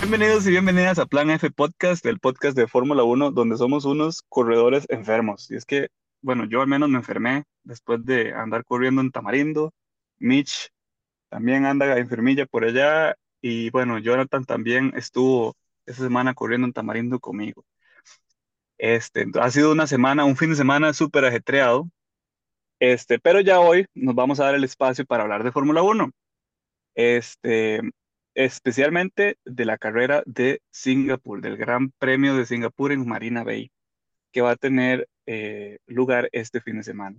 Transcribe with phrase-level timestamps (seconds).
[0.00, 4.22] Bienvenidos y bienvenidas a Plan F Podcast, el podcast de Fórmula 1, donde somos unos
[4.28, 5.50] corredores enfermos.
[5.50, 5.88] Y es que,
[6.22, 9.72] bueno, yo al menos me enfermé después de andar corriendo en Tamarindo.
[10.18, 10.70] Mitch
[11.28, 13.14] también anda enfermilla por allá.
[13.42, 17.64] Y bueno, Jonathan también estuvo esa semana corriendo en Tamarindo conmigo.
[18.78, 21.88] Este, ha sido una semana, un fin de semana súper ajetreado.
[22.80, 26.10] Este, pero ya hoy nos vamos a dar el espacio para hablar de Fórmula 1.
[26.94, 27.80] Este,
[28.34, 33.70] especialmente de la carrera de Singapur, del Gran Premio de Singapur en Marina Bay,
[34.32, 37.18] que va a tener eh, lugar este fin de semana.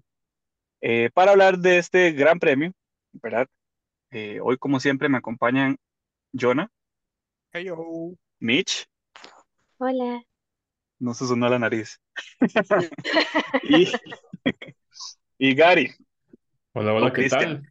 [0.81, 2.73] Eh, para hablar de este Gran Premio,
[3.13, 3.48] ¿verdad?
[4.12, 5.77] Eh, hoy, como siempre, me acompañan
[6.34, 6.70] Jonah,
[7.52, 8.16] Hello.
[8.40, 8.85] Mitch,
[9.77, 10.23] Hola.
[10.99, 11.99] no se sonó la nariz,
[13.63, 13.87] y,
[15.37, 15.91] y Gary.
[16.74, 17.63] Hola, hola, ¿qué tal?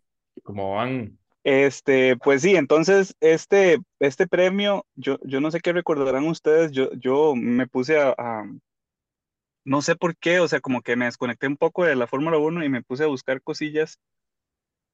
[0.45, 1.19] ¿Cómo van?
[1.45, 6.91] Este, pues sí, entonces este, este premio, yo, yo no sé qué recordarán ustedes, yo,
[6.95, 8.45] yo me puse a, a-
[9.65, 12.39] no sé por qué, o sea, como que me desconecté un poco de la Fórmula
[12.39, 13.99] 1 y me puse a buscar cosillas,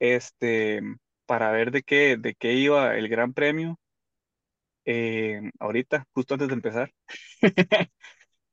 [0.00, 0.82] este,
[1.26, 3.78] para ver de qué, de qué iba el Gran Premio,
[4.84, 6.92] eh, ahorita, justo antes de empezar.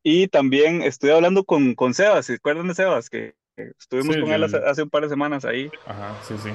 [0.03, 3.09] Y también estoy hablando con, con Sebas, ¿se acuerdan de Sebas?
[3.09, 5.73] Que, que estuvimos Sí, con él hace, hace un par de semanas ahí.
[5.85, 6.49] Ajá, sí, sí.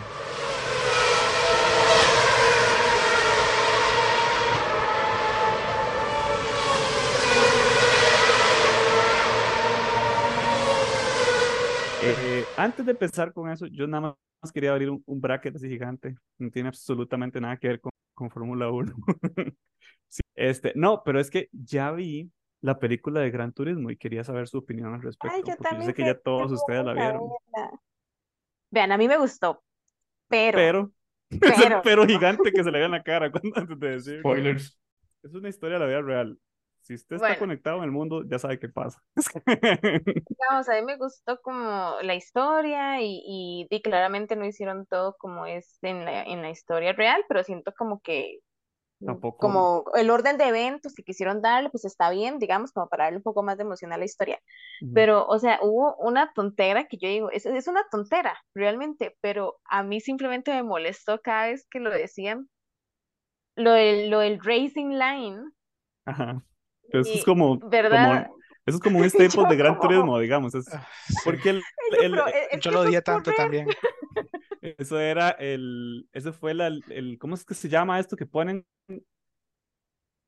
[11.99, 15.69] Eh, antes de empezar con eso, yo nada más quería abrir un, un bracket así
[15.69, 16.17] gigante.
[16.39, 18.93] No tiene absolutamente nada que ver con, con Fórmula 1.
[20.11, 24.25] Sí, este, no, pero es que ya vi la película de Gran Turismo y quería
[24.25, 26.93] saber su opinión al respecto, Ay, yo porque yo sé que ya todos ustedes la
[26.95, 27.81] vieron, verla.
[28.73, 29.63] Vean, a mí me gustó,
[30.27, 30.93] pero, pero
[31.41, 34.19] pero, pero gigante que se le ve en la cara cuando antes de decir.
[34.19, 34.81] Spoilers.
[35.23, 36.39] Es una historia de la vida real.
[36.91, 37.39] Si usted está Bueno.
[37.39, 39.01] conectado en el mundo, ya sabe qué pasa.
[40.51, 45.17] vamos, a mí me gustó como la historia y, y, y claramente no hicieron todo
[45.19, 48.41] como es en la, en la historia real, pero siento como que
[49.01, 49.39] mm, Tampoco.
[49.39, 53.19] como el orden de eventos que quisieron darle, pues está bien, digamos, como para darle
[53.19, 54.41] un poco más de emoción a la historia.
[54.81, 54.95] Ujú.
[54.95, 59.61] Pero, o sea, hubo una tontera que yo digo, es, es una tontera, realmente, pero
[59.67, 62.49] a mí simplemente me molestó cada vez que lo decían,
[63.55, 65.53] lo del, lo del Racing Line,
[66.05, 66.43] Ajá.
[66.93, 68.25] Eso es como, ¿verdad?
[68.27, 68.37] como,
[68.67, 70.55] eso es como un staple Yo de Gran como- Turismo, digamos.
[70.55, 70.87] Es, Ah,
[71.25, 71.63] porque el,
[72.51, 73.69] es Yo lo odié tanto también.
[74.61, 78.67] eso era el, eso fue la, el, ¿cómo es que se llama esto que ponen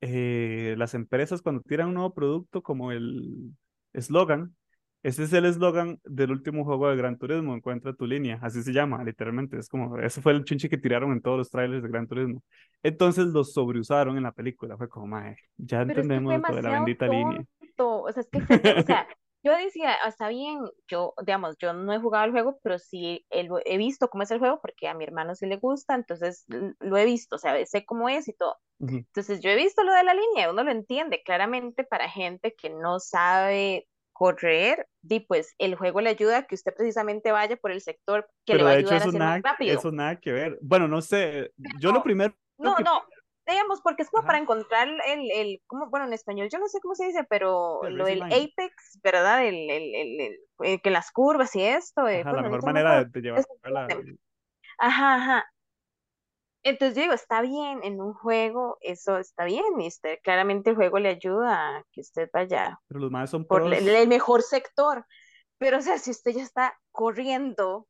[0.01, 3.51] eh, las empresas cuando tiran un nuevo producto como el
[3.93, 4.55] eslogan?
[5.03, 8.71] Ese es el eslogan del último juego de Gran Turismo, Encuentra tu línea, así se
[8.73, 9.57] llama, literalmente.
[9.59, 12.41] Es como, ese fue el chunche que tiraron en todos los trailers de Gran Turismo.
[12.83, 14.77] Entonces los sobreusaron en la película.
[14.77, 17.43] Fue como, mae, ya entendemos lo de la bendita línea.
[17.77, 19.07] tonto, o sea, es que, o sea,
[19.43, 23.25] yo decía, "Ah, está bien, yo, digamos, yo no he jugado el juego, pero sí
[23.29, 26.45] el- he visto cómo es el juego, porque a mi hermano sí le gusta, entonces
[26.79, 28.57] lo he visto, o sea, sé cómo es y todo.
[29.09, 32.69] Entonces yo he visto lo de la línea, uno lo entiende claramente para gente que
[32.71, 33.87] no sabe
[34.23, 38.29] correr, y pues el juego le ayuda a que usted precisamente vaya por el sector
[38.45, 39.79] que le Pero va a hecho ayudar a ser más rápido.
[39.79, 40.57] eso nada que ver.
[40.61, 42.83] Bueno, no sé, yo lo primero No, que...
[42.83, 43.03] no,
[43.45, 44.27] digamos, porque es como Ajá.
[44.27, 45.89] para encontrar el, el, ¿cómo?
[45.89, 49.45] Bueno, en español yo no sé cómo se dice, pero lo del apex, ¿verdad?
[49.45, 52.67] El, el, el, el- eh, que las curvas y esto, eh, Ajá, la mejor ahorita
[52.67, 53.87] no me manera de, llevar la...
[54.79, 55.52] Ajá, ajá.
[56.63, 60.75] Entonces yo digo, está bien, en un juego eso está bien, y este, claramente el
[60.77, 64.41] juego le ayuda a que usted vaya Pero los más son por el, el mejor
[64.41, 65.05] sector,
[65.57, 67.87] pero o sea, si usted ya está corriendo,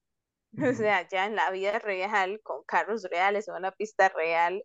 [0.58, 4.64] o sea, ya en la vida real, con carros reales o en una pista real,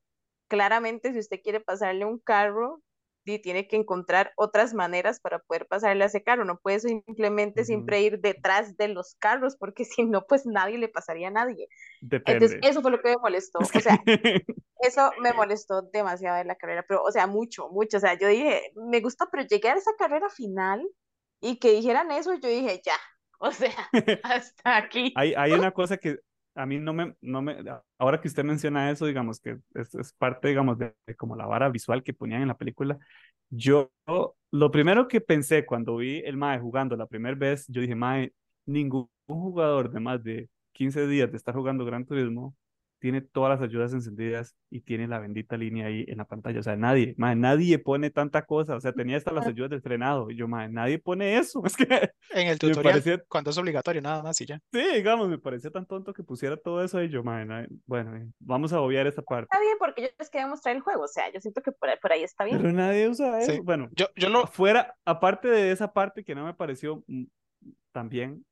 [0.49, 2.83] claramente si usted quiere pasarle un carro,
[3.25, 7.65] y tiene que encontrar otras maneras para poder pasarle a ese carro, no puede simplemente
[7.65, 11.69] siempre ir detrás de los carros, porque si no, pues nadie le pasaría a nadie.
[12.01, 12.47] Depende.
[12.47, 14.03] Entonces, eso fue lo que me molestó, Es o sea,
[14.81, 18.29] eso me molestó demasiado en la carrera, pero, o sea, mucho, mucho, o sea, yo
[18.29, 20.87] dije, me gustó, pero llegué a esa carrera final
[21.41, 22.97] y que dijeran eso, yo dije, ya,
[23.39, 23.73] o sea,
[24.25, 25.13] hasta aquí.
[25.17, 26.19] Hay, hay una cosa que
[26.59, 27.57] a mí no me, no me,
[27.99, 31.69] ahora que usted menciona eso, digamos que es, parte, digamos, de, de como la vara
[31.69, 32.99] visual que ponían en la película.
[33.49, 33.93] Yo,
[34.51, 38.33] lo primero que pensé cuando vi el MAE jugando la primera vez, yo dije, MAE,
[38.67, 42.57] ningún jugador de más de 15 días de estar jugando Gran Turismo
[42.99, 46.61] tiene todas las ayudas encendidas y tiene la bendita línea ahí en la pantalla.
[46.61, 48.77] O sea, nadie, mae, nadie pone tanta cosa.
[48.77, 50.31] O sea, tenía hasta las ayudas del frenado.
[50.31, 51.63] Y yo, mae, nadie pone eso.
[51.73, 54.61] Es que En el tutorial, parecía, cuando es obligatorio, nada más y ya.
[54.73, 57.09] sí, digamos, me parecía tan tonto que pusiera todo eso ahí.
[57.09, 59.49] Yo, mae, nadie- bueno, eh, vamos a obviar esa parte.
[59.51, 61.89] Está bien porque yo les quería mostrar el juego, o sea, yo siento que por
[61.89, 62.59] ahí, por ahí está bien.
[62.59, 63.53] Pero nadie usa Sí.
[63.53, 63.63] eso.
[63.63, 67.25] Bueno, Yo, yo lo, Fuera, aparte de esa parte que no me pareció mm,
[67.93, 68.45] tan bien,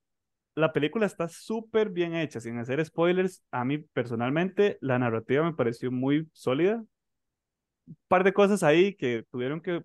[0.56, 3.44] la película está súper bien hecha, sin hacer spoilers.
[3.53, 6.76] A mí personalmente, la narrativa me pareció muy sólida.
[6.76, 9.82] Un par de cosas ahí que tuvieron que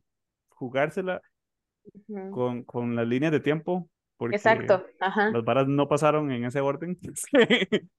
[0.50, 1.22] jugársela
[2.08, 2.32] Ujú.
[2.32, 5.32] con, con las líneas de tiempo, porque Exacto, ajá.
[5.32, 6.98] las varas no pasaron en ese orden.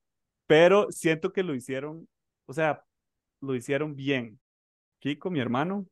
[0.46, 2.08] Pero siento que lo hicieron,
[2.46, 2.84] o sea,
[3.40, 4.40] lo hicieron bien.
[5.00, 5.86] Kiko, mi hermano,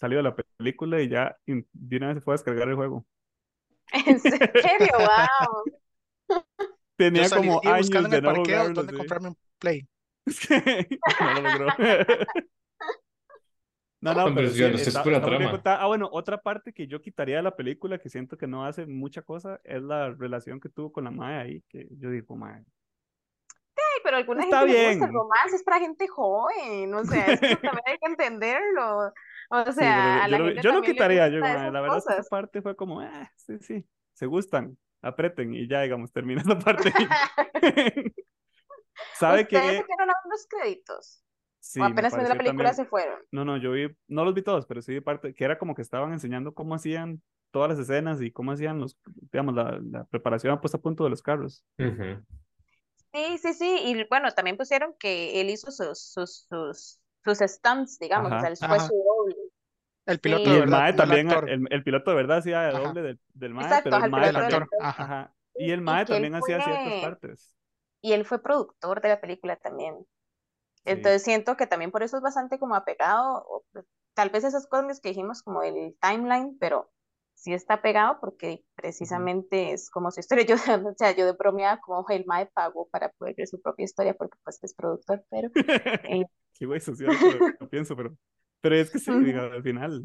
[0.00, 3.06] salió de la película y ya de una vez se fue a descargar el juego.
[4.06, 5.64] En serio, wow.
[6.98, 8.98] Yo Tenía salí como años buscando en de el no parqueo jugarlo, dónde sí.
[8.98, 9.88] comprarme un play.
[11.20, 11.66] No lo logró.
[14.00, 15.62] No, no, pero sí, sí, es está- pura bien trama.
[15.64, 18.86] Ah, bueno, otra parte que yo quitaría de la película que siento que no hace
[18.86, 22.64] mucha cosa es la relación que tuvo con la madre ahí, que yo digo, madre,
[23.76, 25.12] Ay, pero a alguna Está gente le gusta el bien.
[25.12, 29.12] romance, es para gente joven, o sea, eso también hay que entenderlo.
[29.50, 31.98] O Sí, sea, a pero la yo, lo, gente yo lo quitaría, yo, la verdad
[31.98, 34.76] esa parte fue como, eh, sí, sí, se gustan,
[35.06, 36.92] aprieten y ya, digamos, termina esa parte.
[39.12, 39.86] ¿Sabe ¿Ustedes se qué?
[39.86, 41.22] quedaron a ver los créditos?
[41.60, 43.18] Sí, ¿O apenas viendo la película también, se fueron?
[43.30, 45.74] no, no, yo vi, no los vi todos, pero sí vi parte, que era como
[45.74, 48.98] que estaban enseñando cómo hacían todas las escenas y cómo hacían los,
[49.32, 51.64] digamos, la, la preparación puesta a punto de los carros.
[53.12, 57.98] Sí, sí, sí, y bueno, también pusieron que él hizo sus, sus, sus, sus stunts,
[57.98, 58.86] digamos, o sea, él fue Ajá.
[58.86, 59.36] su doble.
[60.06, 60.54] El piloto Y Sí.
[60.54, 63.02] de el verdad, mae no el también, el, el piloto de verdad hacía de doble
[63.02, 65.04] del, del mae, Exacto, pero el el mae también, ajá.
[65.04, 67.52] ajá, y el Y mae él también hacía ciertas fue, partes.
[68.02, 70.06] y él fue productor de la película también.
[70.84, 70.92] Sí.
[70.94, 73.64] Entonces siento que también por eso es bastante como apegado, o,
[74.14, 76.90] tal vez esas cosas que dijimos como el timeline, pero
[77.34, 80.46] sí está pegado porque precisamente es como su historia.
[80.48, 83.84] Yo, o sea, yo de bromeaba como el mae pagó para poder ver su propia
[83.84, 85.50] historia porque pues es productor, pero
[86.04, 88.16] eh, Qué güey social, pero lo pienso, pero,
[88.60, 89.24] pero es que sí, Ujú.
[89.24, 90.02] digo, al final,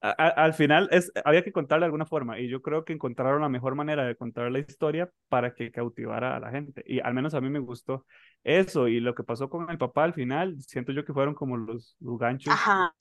[0.00, 2.92] a- a- al final es, había que contarle de alguna forma y yo creo que
[2.92, 7.00] encontraron la mejor manera de contar la historia para que cautivara a la gente y
[7.00, 8.04] al menos a mí me gustó
[8.42, 11.56] eso y lo que pasó con el papá al final, siento yo que fueron como
[11.56, 12.94] los, los ganchos, ajá,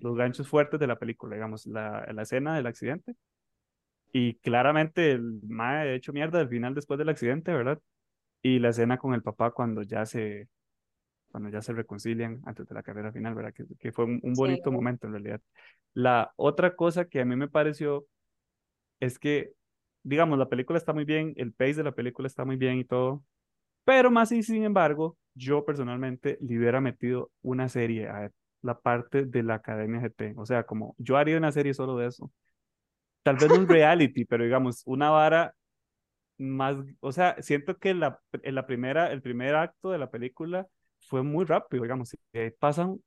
[0.00, 3.14] los ganchos fuertes de la película, digamos, la, la escena del accidente
[4.12, 7.80] y claramente el mae hecho mierda al final después del accidente, ¿verdad?
[8.42, 10.48] Y la escena con el papá cuando ya se,
[11.30, 13.52] cuando ya se reconcilian antes de la carrera final, ¿verdad?
[13.54, 14.40] Que, que fue un, un sí.
[14.40, 15.40] bonito momento en realidad.
[15.94, 18.06] La otra cosa que a mí me pareció
[19.00, 19.52] es que,
[20.02, 22.84] digamos, la película está muy bien, el pace de la película está muy bien y
[22.84, 23.24] todo,
[23.84, 28.30] pero más y sin embargo, yo personalmente le hubiera metido una serie a
[28.62, 30.34] la parte de la Academia GT.
[30.36, 32.30] O sea, como yo haría una serie solo de eso.
[33.22, 35.54] Tal vez no un reality, pero digamos, una vara
[36.38, 40.66] más, o sea, siento que la, en la primera, el primer acto de la película
[41.08, 42.16] fue muy rápido, digamos,
[42.58, 43.00] pasan,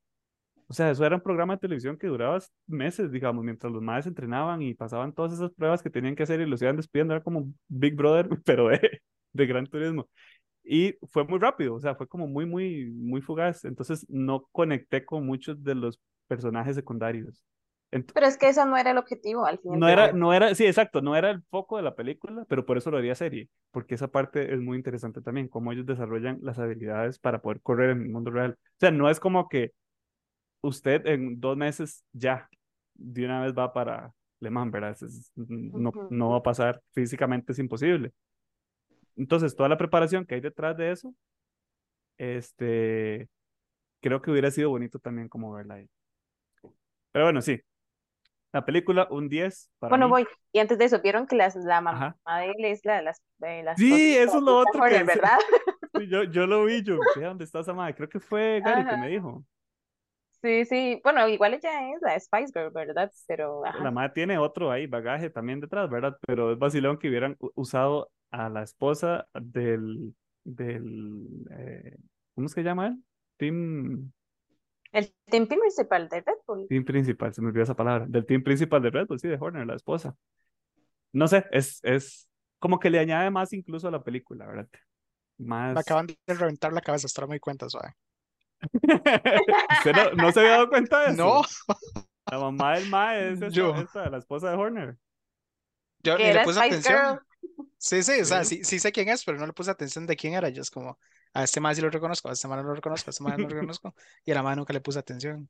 [0.68, 4.07] o sea, eso era un programa de televisión que duraba meses, digamos, mientras los madres
[4.07, 7.24] entrenaban y pasaban todas esas pruebas que tenían que hacer y los iban despidiendo, era
[7.24, 9.01] como Big Brother, pero de,
[9.34, 10.10] de Gran Turismo.
[10.63, 15.06] Y fue muy rápido, o sea, fue como muy, muy, muy fugaz, entonces no conecté
[15.06, 17.41] con muchos de los personajes secundarios.
[17.93, 19.79] Ent- Pero es que eso no era el objetivo al final.
[19.79, 22.77] no era, no era, sí, exacto, no era el foco de la película, pero por
[22.77, 26.59] eso lo haría serie, porque esa parte es muy interesante también, cómo ellos desarrollan las
[26.59, 28.51] habilidades para poder correr en el mundo real.
[28.53, 29.71] O sea, no es como que
[30.62, 32.50] usted en dos meses ya
[32.95, 34.91] de una vez va para Le Mans, ¿verdad?
[35.01, 36.07] Es- no, Ujú.
[36.09, 38.13] no va a pasar, físicamente es imposible.
[39.15, 41.13] Entonces, toda la preparación que hay detrás de eso,
[42.17, 43.29] este,
[44.01, 45.89] creo que hubiera sido bonito también como verla ahí.
[47.12, 47.59] Pero bueno, sí,
[48.53, 50.12] la película, un 10 para Bueno, mí.
[50.12, 50.27] voy.
[50.51, 52.17] Y antes de eso, vieron que las, la mamá Ajá.
[52.39, 55.03] de él es la, las, eh, la Sí, de eso es lo otro que.
[55.05, 55.38] ¿verdad?
[55.95, 57.95] Sí, Yo, yo lo vi, yo, "Ve, ¿dónde está esa madre?
[57.95, 58.98] Creo que fue Gary que Ajá.
[58.98, 59.45] me dijo.
[60.41, 61.00] Sí, sí.
[61.03, 63.12] Bueno, igual ella es la Spice Girl, ¿verdad?
[63.27, 63.79] Pero, ajá.
[63.79, 66.17] La madre tiene otro ahí, bagaje también detrás, ¿verdad?
[66.27, 71.98] Pero es vacilón que hubieran usado a la esposa del, del, eh,
[72.36, 73.03] ¿cómo es que llama él?
[73.38, 74.12] Team,
[74.93, 76.67] El team principal de Red Bull.
[76.67, 79.38] team principal, se me olvidó esa palabra, del team principal de Red Bull, sí, de
[79.39, 80.15] Horner, la esposa.
[81.12, 84.67] No sé, es, es como que le añade más incluso a la película, ¿verdad?
[85.38, 85.77] Me Más...
[85.77, 87.93] acaban de reventar la cabeza, me di cuenta, suave.
[88.73, 91.23] ¿Usted no, no se había dado cuenta de eso?
[91.23, 91.41] No,
[92.31, 93.75] La mamá del Mae es esta, Yo.
[93.75, 94.97] esta, la esposa de Horner.
[96.03, 96.97] yo ni le puse Spice atención.
[97.15, 97.19] Girl.
[97.77, 98.57] Sí, sí, o sea, Sí.
[98.57, 100.50] sí, sí sé quién es, pero no le puse atención de quién era.
[100.50, 100.97] Yo es como,
[101.34, 103.34] a este man sí lo reconozco, a este man no lo reconozco, a este man
[103.42, 103.94] no lo reconozco.
[104.25, 105.50] Y a la man nunca le puse atención.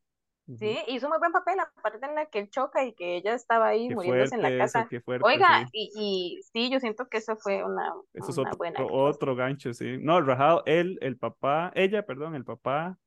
[0.56, 3.68] Sí, hizo muy buen papel, aparte en la que él choca y que ella estaba
[3.70, 4.88] ahí Qué muriéndose en la eso, casa.
[4.90, 5.70] qué fuerte, Oiga, sí.
[5.72, 9.36] y, y sí, yo siento que eso fue una, Eso es una otro, buena otro
[9.36, 9.98] gancho, sí.
[10.00, 12.98] No, el rajado, él, el papá, ella, perdón, el papá,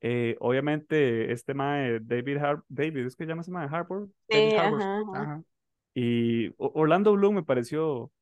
[0.00, 4.56] eh, obviamente este mae, David Har David, es que llama ese mae Harbour, David Sí,
[4.56, 4.80] Harbour.
[4.80, 5.42] ajá, ajá.
[5.94, 8.12] Y Orlando Bloom me pareció,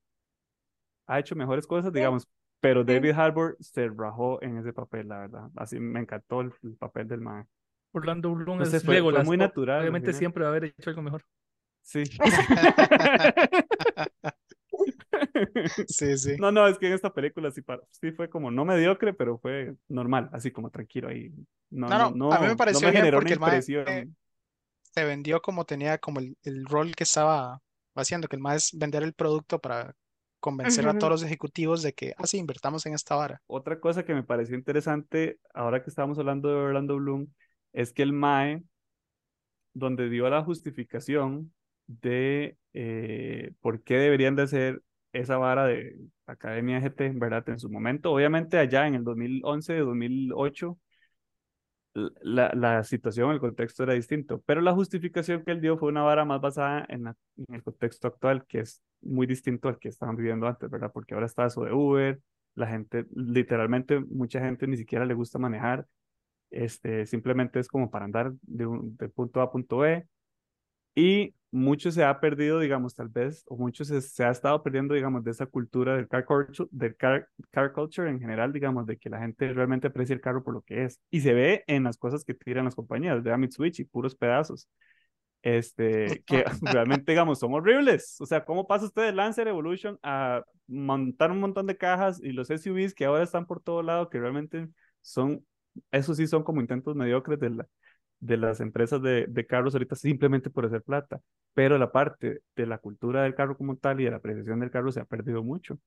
[1.07, 2.29] ha hecho mejores cosas, Sí, digamos,
[2.65, 2.95] pero sí.
[2.95, 5.51] David Harbour se rajó en ese papel, la verdad.
[5.55, 7.45] Así me encantó el, el papel del mae.
[7.93, 11.23] Orlando Bloom es fue, muy natural al Obviamente siempre va a haber hecho algo mejor.
[11.83, 12.05] Sí.
[15.89, 16.37] Sí, sí.
[16.39, 19.75] No, no, es que en esta película sí, sí fue como no mediocre, pero fue
[19.89, 21.33] normal, así como tranquilo ahí.
[21.71, 23.35] No, No, no, no, a mí me no, no pareció me bien generó una porque
[23.35, 24.17] el impresión.
[24.83, 27.61] se vendió como tenía como el, el rol que estaba
[27.95, 29.95] haciendo, que el más es vender el producto para
[30.45, 33.41] convencer a todos los ejecutivos de que, ah, sí, invertamos en esta vara.
[33.47, 37.29] Otra cosa que me pareció interesante, ahora que estábamos hablando de Orlando Bloom,
[37.73, 38.63] es que el MAE,
[39.73, 41.51] donde dio la justificación
[41.87, 44.83] de eh, por qué deberían de hacer
[45.15, 45.97] esa vara de
[46.27, 47.49] Academia GT, ¿verdad?
[47.49, 50.79] En su momento, obviamente allá en el 2011, 2008,
[51.95, 56.03] la, la situación, el contexto era distinto, pero la justificación que él dio fue una
[56.03, 57.15] vara más basada en,
[57.49, 60.91] el contexto actual, que es muy distinto al que estaban viviendo antes, ¿verdad?
[60.93, 62.21] Porque ahora está eso de Uber,
[62.55, 65.87] la gente, literalmente, mucha gente ni siquiera le gusta manejar,
[66.51, 68.67] este, simplemente es como para andar de,
[68.99, 70.07] de punto A a punto B,
[70.95, 74.93] y mucho se ha perdido, digamos, tal vez, o mucho se, se ha estado perdiendo,
[74.95, 78.99] digamos, de esa cultura del car culture, del car, car culture en general, digamos, de
[78.99, 81.01] que la gente realmente aprecia el carro por lo que es.
[81.11, 84.69] Y se ve en las cosas que tiran las compañías, de Mitsubishi, puros pedazos.
[85.43, 88.21] Este, que realmente, digamos, son horribles.
[88.21, 92.33] O sea, ¿cómo pasa usted del Lancer Evolution a montar un montón de cajas y
[92.33, 94.69] los SUVs que ahora están por todo lado, que realmente
[95.03, 95.47] son,
[95.93, 97.69] eso sí son como intentos mediocres de la,
[98.25, 101.21] de las empresas de, de carros ahorita simplemente por hacer plata,
[101.53, 104.71] pero la parte de la cultura del carro como tal y de la apreciación del
[104.71, 105.79] carro se ha perdido mucho.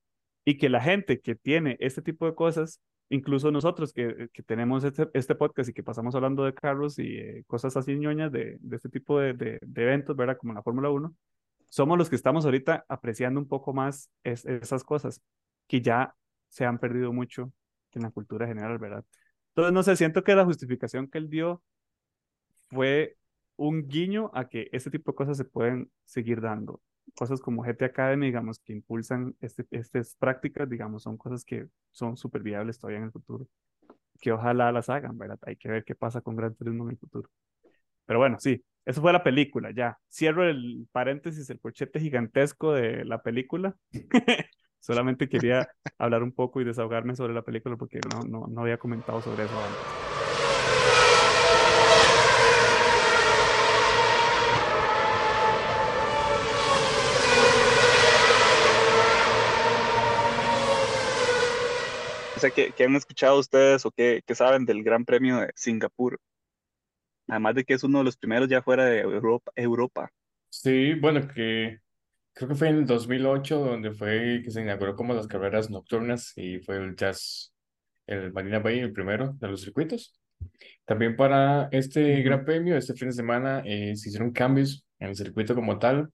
[0.46, 2.80] Y que la gente que tiene este tipo de cosas,
[3.10, 7.18] incluso nosotros que, que tenemos este, este podcast y que pasamos hablando de carros y
[7.18, 10.38] eh, cosas así ñoñas de, de este tipo de, de, eventos, ¿verdad?
[10.38, 11.14] Como la Fórmula 1,
[11.70, 15.22] somos los que estamos ahorita apreciando un poco más es, esas cosas
[15.68, 16.14] que ya
[16.50, 17.52] se han perdido mucho
[17.94, 19.04] en la cultura general, ¿verdad?
[19.50, 21.64] Entonces, no sé, siento que la justificación que él dio
[22.70, 23.18] fue
[23.56, 26.82] un guiño a que este tipo de cosas se pueden seguir dando.
[27.16, 32.18] Cosas como GT Academy, digamos, que impulsan este, estas prácticas, digamos, son cosas que son
[32.18, 33.48] súper viables todavía en el futuro.
[34.20, 35.40] Que ojalá las hagan, ¿verdad?
[35.44, 37.30] Hay que ver qué pasa con Gran Turismo en el futuro.
[38.06, 39.98] Pero bueno, sí, eso fue la película, ya.
[40.10, 43.76] Cierro el paréntesis, el corchete gigantesco de la película.
[44.80, 48.78] Solamente quería hablar un poco y desahogarme sobre la película porque no, no, no había
[48.78, 50.07] comentado sobre eso antes.
[62.38, 65.52] O sea, ¿qué, qué han escuchado ustedes o qué, qué saben del Gran Premio de
[65.56, 66.20] Singapur?
[67.28, 69.52] Además de que es uno de los primeros ya fuera de Europa.
[69.56, 70.12] Europa.
[70.48, 71.80] Sí, bueno, que
[72.34, 76.34] creo que fue en el 2008 donde fue que se inauguró como las carreras nocturnas
[76.36, 77.56] y fue el Jazz,
[78.06, 80.16] el Marina Bay, el primero de los circuitos.
[80.86, 82.22] También para este.
[82.22, 86.08] Gran Premio, este fin de semana, eh, se hicieron cambios en el circuito como tal.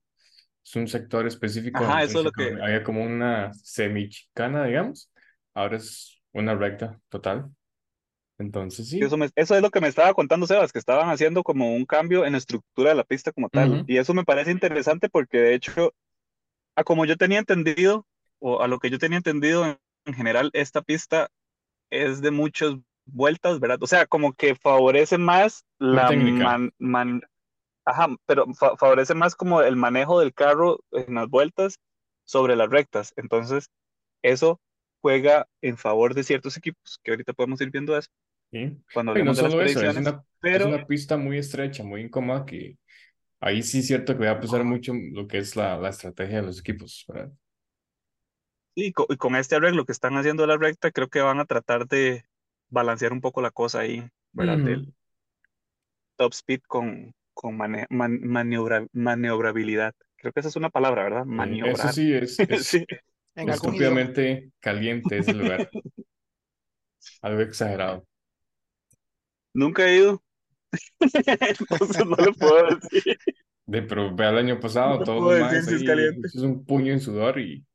[0.64, 5.10] Es un sector específico Ajá, eso es lo que, había como una semichicana, digamos.
[5.54, 7.50] Ahora es una recta total.
[8.38, 9.00] Entonces, sí.
[9.00, 11.84] eso, me- eso es lo que me estaba contando Sebas, que estaban haciendo como un
[11.86, 13.70] cambio en la estructura de la pista como tal.
[13.70, 13.84] Ujú.
[13.86, 15.92] Y eso me parece interesante porque de hecho,
[16.76, 18.06] a como yo tenía entendido,
[18.40, 21.30] o a lo que yo tenía entendido en, en general, esta pista
[21.90, 22.74] es de muchas
[23.06, 23.78] vueltas, ¿verdad?
[23.82, 26.44] O sea, como que favorece más la técnica.
[26.44, 27.22] man, man-
[27.84, 31.78] ajá, pero fa- favorece más como el manejo del carro en las vueltas
[32.24, 33.12] sobre las rectas.
[33.16, 33.70] Entonces,
[34.22, 34.60] eso
[35.04, 38.10] juega en favor de ciertos equipos, que ahorita podemos ir viendo eso
[38.52, 38.78] Sí.
[38.92, 42.02] cuando Y no de las eso, es una, es pero una pista muy estrecha, muy
[42.02, 42.78] incómoda, que
[43.40, 46.36] ahí sí es cierto que va a pesar mucho lo que es la, la estrategia
[46.38, 47.32] de los equipos, ¿verdad?
[48.74, 51.40] y co- y con, este arreglo que están haciendo de la recta, creo que van
[51.40, 52.24] a tratar de
[52.68, 54.60] balancear un poco la cosa ahí, ¿verdad?
[54.60, 54.94] Del
[56.16, 59.94] top speed con, con mane- man- maniobra- maniobrabilidad.
[60.16, 61.24] Creo que esa es una palabra, ¿verdad?
[61.36, 61.88] Eh, eso Maniobrar.
[61.88, 62.86] sí es, es Sí,
[63.36, 65.68] En estúpidamente caliente ese lugar,
[67.22, 68.06] algo exagerado.
[69.54, 70.22] nunca he ido,
[71.00, 73.18] entonces no le puedo decir,
[73.66, 76.28] De, pero ve al año no pasado, decir maes si es ahí, caliente.
[76.28, 77.66] es un puño en sudor y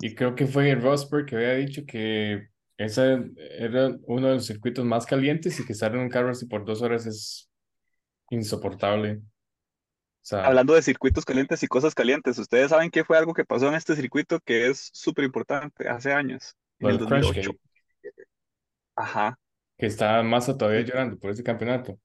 [0.00, 3.18] Y creo que fue Rosberg que había dicho que ese
[3.58, 6.64] era uno de los circuitos más calientes y que estar en un carro así por
[6.64, 7.50] dos horas es
[8.30, 9.22] insoportable.
[10.32, 13.44] O sea, Hablando de circuitos calientes y cosas calientes, ¿ustedes saben qué fue algo que
[13.44, 16.56] pasó en este circuito que es súper importante hace años?
[16.80, 17.50] En el del 2008.
[17.50, 17.58] Crashgate,
[18.96, 19.38] Ajá.
[19.76, 21.98] que está Massa todavía llorando por ese campeonato.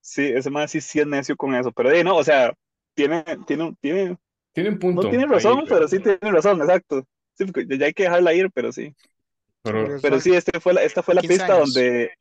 [0.00, 1.72] Sí, ese más sí, sí es necio con eso.
[1.72, 2.52] Pero no, o sea,
[2.94, 4.18] tiene, tiene, tiene,
[4.52, 7.06] Tiene un punto no tiene ahí, razón, pero, pero sí tiene razón, exacto.
[7.34, 8.94] Sí, porque ya hay que dejarla ir, pero sí.
[9.62, 11.74] pero Pero sí, este fue la, esta fue la 15 pista años.
[11.74, 12.12] donde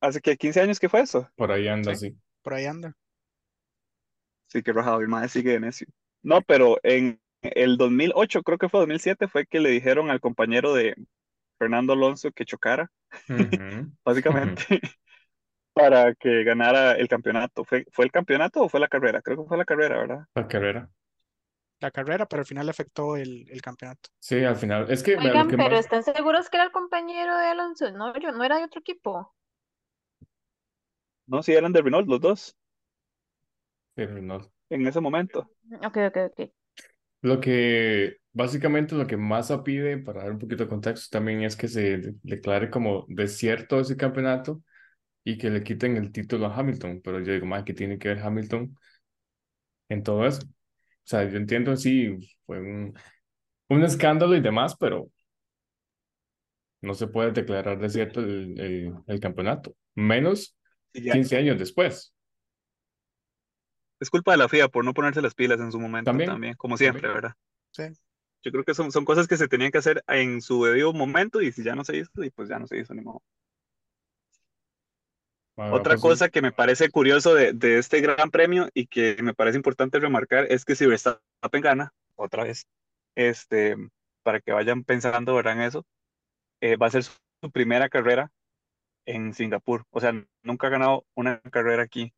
[0.00, 1.28] hace que 15 años que fue eso.
[1.36, 2.16] por ahí anda Sí.
[2.42, 2.96] Por ahí anda.
[4.46, 5.86] Sí, que rajado, mi madre sigue de necio.
[6.22, 10.74] No, pero en el 2008, creo que fue 2007, fue que le dijeron al compañero
[10.74, 10.94] de
[11.58, 12.90] Fernando Alonso que chocara,
[14.04, 14.64] básicamente,
[15.74, 17.64] para que ganara el campeonato.
[17.64, 19.22] ¿Fue, fue el campeonato o fue la carrera?
[19.22, 20.26] Creo que fue la carrera, ¿verdad?
[20.34, 20.90] La carrera.
[21.80, 24.10] La carrera, pero al final le afectó el, el campeonato.
[24.20, 24.86] Sí, al final.
[24.88, 25.80] Es que, Oigan, pero más.
[25.80, 27.90] ¿están seguros que era el compañero de Alonso?
[27.90, 29.34] No, yo no era de otro equipo.
[31.32, 32.56] No, sí, eran de Renault los dos
[33.94, 34.52] pero no.
[34.70, 35.50] en ese momento.
[35.86, 36.52] Ok, ok, ok.
[37.20, 41.56] Lo que básicamente lo que Massa pide, para dar un poquito de contexto, también es
[41.56, 44.62] que se de- declare como desierto ese campeonato
[45.24, 47.00] y que le quiten el título a Hamilton.
[47.04, 48.76] Pero yo digo, más que tiene que ver Hamilton
[49.88, 50.42] en todo eso?
[50.46, 50.48] O
[51.04, 52.94] sea, yo entiendo, sí, fue un,
[53.70, 55.10] un escándalo y demás, pero
[56.80, 60.56] no se puede declarar desierto el, el, el campeonato, menos
[60.92, 62.14] Y ya, 15 años después.
[64.00, 66.54] es culpa de la FIA por no ponerse las pilas en su momento También, también,
[66.54, 67.22] como siempre, también.
[67.22, 67.36] ¿verdad?
[67.70, 67.84] Sí.
[68.42, 71.40] Yo creo que son, son cosas que se tenían que hacer en su debido momento
[71.40, 73.22] y si ya no se hizo, y pues ya no se hizo ni modo.
[75.56, 79.16] Ahora, Otra José, cosa que me parece curioso de, de este gran premio y que
[79.22, 82.66] me parece importante remarcar es que si Verstappen gana, otra vez,
[83.14, 83.76] este,
[84.24, 85.52] para que vayan pensando, ¿verdad?
[85.54, 85.86] En eso,
[86.60, 88.32] eh, va a ser su, su primera carrera
[89.06, 89.84] en Singapur.
[89.90, 92.12] O sea, nunca ha ganado una carrera aquí.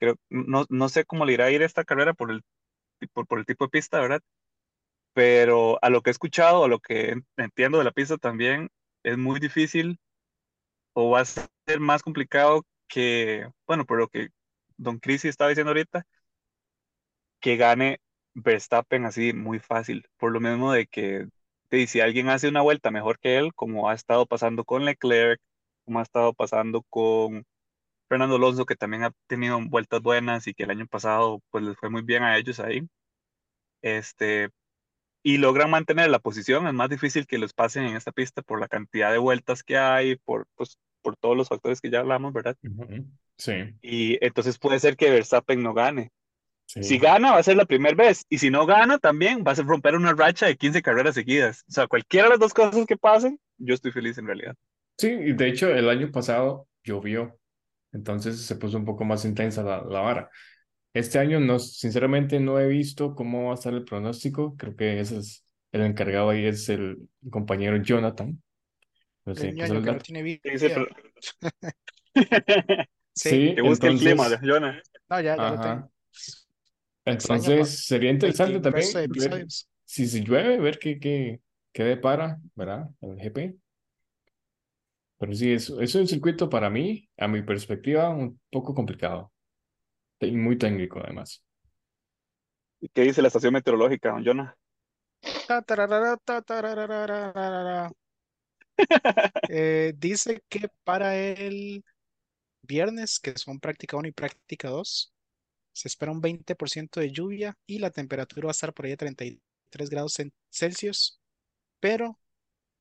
[0.00, 2.42] Creo, no, no sé cómo le irá a ir esta carrera por el,
[3.14, 4.22] por, por el tipo de pista, ¿verdad?
[5.14, 8.70] Pero a lo que he escuchado, a lo que en- entiendo de la pista también,
[9.04, 9.98] es muy difícil
[10.94, 14.28] o va a ser más complicado que, bueno, por lo que
[14.76, 16.06] Don Crisi estaba diciendo ahorita,
[17.40, 18.00] que gane
[18.34, 21.26] Verstappen así muy fácil, por lo mismo de que
[21.88, 25.40] si alguien hace una vuelta mejor que él, como ha estado pasando con Leclerc,
[25.84, 27.44] como ha estado pasando con
[28.08, 31.76] Fernando Alonso, que también ha tenido vueltas buenas y que el año pasado pues les
[31.76, 32.86] fue muy bien a ellos ahí,
[33.82, 34.50] este,
[35.22, 38.60] y logran mantener la posición, es más difícil que los pasen en esta pista por
[38.60, 42.32] la cantidad de vueltas que hay, por, pues, por todos los factores que ya hablamos,
[42.32, 42.56] ¿verdad?
[43.36, 46.10] Sí, Y entonces puede ser que Verstappen no gane.
[46.66, 46.98] Si sí.
[46.98, 48.24] gana, va a ser la primera vez.
[48.28, 51.64] Y si no gana, también va a ser romper una racha de 15 carreras seguidas.
[51.68, 54.56] O sea, cualquiera de las dos cosas que pasen, yo estoy feliz en realidad.
[54.96, 57.38] Sí, y de hecho el año pasado llovió,
[57.92, 60.30] entonces se puso un poco más intensa la, la vara.
[60.94, 65.00] Este año no, sinceramente no he visto cómo va a estar el pronóstico, creo que
[65.00, 68.42] ese es el encargado ahí es el compañero Jonathan,
[69.26, 70.06] no sé, El ¿qué es ñoño el que no dato?
[70.06, 70.40] tiene vida.
[73.12, 74.80] Sí, Sí, que busque el clima, entonces, Jonah.
[75.08, 75.90] no, ya, ya lo ajá, tengo.
[77.06, 79.68] Extraño pa- entonces sería interesante 20 resto también de ver episodios.
[79.84, 81.40] si se llueve, ver qué, qué,
[81.72, 82.88] qué depara, ¿verdad?
[83.02, 83.56] El GP.
[85.18, 89.32] Pero sí, es, es un circuito para mí, a mi perspectiva, un poco complicado
[90.26, 91.42] y muy técnico además.
[92.80, 94.56] ¿Y ¿Qué dice la estación meteorológica, don Jonah?
[95.46, 97.90] Ta, tararara, ta, tarararararara.
[99.48, 101.84] Eh, dice que para el
[102.62, 105.14] viernes, que son práctica 1 y práctica 2,
[105.72, 108.96] se espera un 20% de lluvia y la temperatura va a estar por ahí a
[108.96, 110.16] 33 grados
[110.50, 111.20] Celsius,
[111.78, 112.18] pero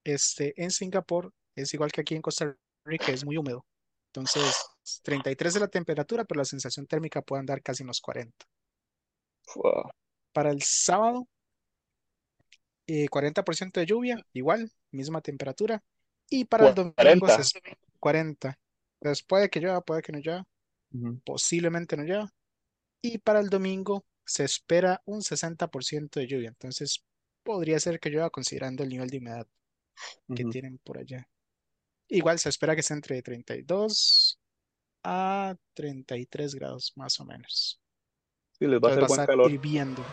[0.04, 3.66] este, en Singapur es igual que aquí en Costa Rica, es muy húmedo.
[4.08, 4.56] Entonces,
[5.04, 8.46] 33 es la temperatura, pero la sensación térmica puede andar casi en los 40.
[9.56, 9.90] Wow.
[10.32, 11.28] Para el sábado,
[12.88, 15.84] eh, 40% de lluvia, igual, misma temperatura.
[16.30, 17.36] Y para el domingo 40.
[17.36, 18.60] se espera 40.
[19.00, 20.46] Entonces puede que llueva, puede que no llueva,
[21.24, 22.30] posiblemente no llueva.
[23.02, 26.50] Y para el domingo se espera un 60% de lluvia.
[26.50, 27.04] Entonces
[27.44, 29.48] podría ser que llueva considerando el nivel de humedad
[30.36, 31.28] que tienen por allá.
[32.14, 34.40] Igual se espera que sea entre 32
[35.04, 37.82] a 33 grados más o menos.
[38.60, 39.52] Sí, les va a Entonces hacer a buen estar calor.
[39.52, 40.04] hirviendo.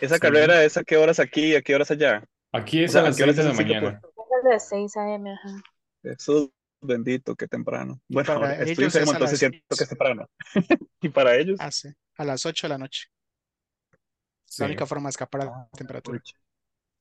[0.00, 0.20] Esa Sí.
[0.20, 2.24] carrera es a qué horas aquí y a qué horas allá.
[2.52, 4.00] Aquí O es sea, a ¿a las qué horas 6 de la mañana.
[4.44, 5.32] a las 6 a.m.
[5.32, 5.62] Ajá.
[6.02, 6.50] Jesús
[6.84, 8.00] bendito, qué temprano.
[8.08, 10.28] Bueno, para ellos es entonces las siento que es temprano.
[11.00, 13.08] Y para ellos, Hace a las 8 de la noche.
[14.46, 14.62] Sí.
[14.62, 16.20] La única forma de escapar a la Ah, temperatura.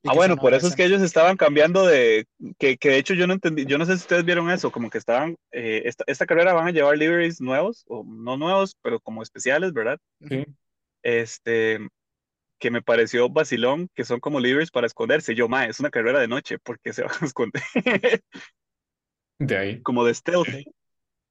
[0.06, 2.26] Ah, bueno, por eso es que ellos estaban cambiando de,
[2.58, 4.90] que, que de hecho yo no entendí, yo no sé si ustedes vieron eso, como
[4.90, 9.00] que estaban, eh, esta, esta carrera van a llevar liveries nuevos, o no nuevos, pero
[9.00, 9.98] como especiales, ¿verdad?
[10.28, 10.46] Sí.
[11.04, 11.80] Este,
[12.60, 15.36] que me pareció vacilón, que son como liveries para esconderse.
[15.36, 17.64] Yo, ma, es una carrera de noche, porque se van a esconder?
[19.48, 19.82] De ahí.
[19.82, 20.48] como de stealth.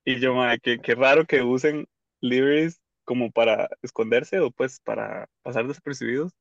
[0.04, 1.86] Y yo, ma, qué, qué raro que usen
[2.20, 6.32] liveries como para esconderse o pues para pasar desapercibidos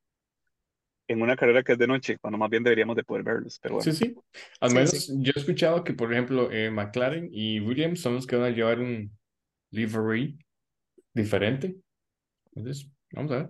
[1.07, 3.75] en una carrera que es de noche, cuando más bien deberíamos de poder verlos, pero
[3.75, 3.91] bueno.
[3.91, 4.15] Sí, sí.
[4.61, 5.13] Al Sí, menos sí.
[5.19, 8.55] yo he escuchado que, por ejemplo, eh, McLaren y Williams son los que van a
[8.55, 9.11] llevar un
[9.71, 10.37] livery
[11.13, 11.75] diferente.
[12.55, 13.49] Entonces, vamos a ver.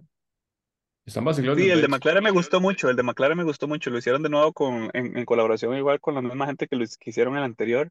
[1.05, 1.88] Están vacilones, Sí, el de.
[1.88, 4.89] McLaren me gustó mucho, el de McLaren me gustó mucho, lo hicieron de nuevo con,
[4.93, 7.89] en, en colaboración igual con la misma gente que lo que hicieron el anterior.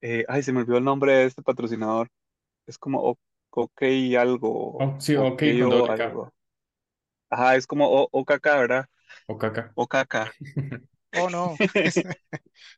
[0.00, 2.08] Eh, ay, se me olvidó el nombre de este patrocinador.
[2.66, 3.18] Es como O-
[3.50, 3.82] OK
[4.18, 6.04] algo, Oh, sí, ok, con OKO doble K.
[6.04, 6.34] algo.
[7.30, 8.86] Ajá, es como O- OKK, ¿verdad?
[9.28, 9.72] O caca.
[9.76, 10.32] OKK.
[11.12, 11.56] Oh, no.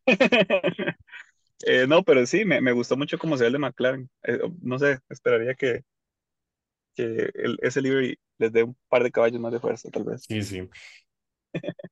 [1.66, 4.11] Eh, no, pero sí, me, me gustó mucho como se ve el de McLaren.
[4.24, 5.85] Eh, no sé, esperaría que,
[6.94, 10.28] que el, ese livery les dé un par de caballos más de fuerza, tal vez.
[10.28, 10.68] Sí, sí.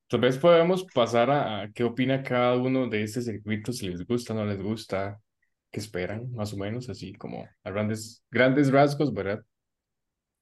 [0.09, 4.07] Tal vez podemos pasar a, a qué opina cada uno de estos circuitos, si les
[4.07, 5.21] gusta, no les gusta,
[5.71, 9.43] qué esperan, más o menos, así como a grandes, grandes rasgos, ¿verdad?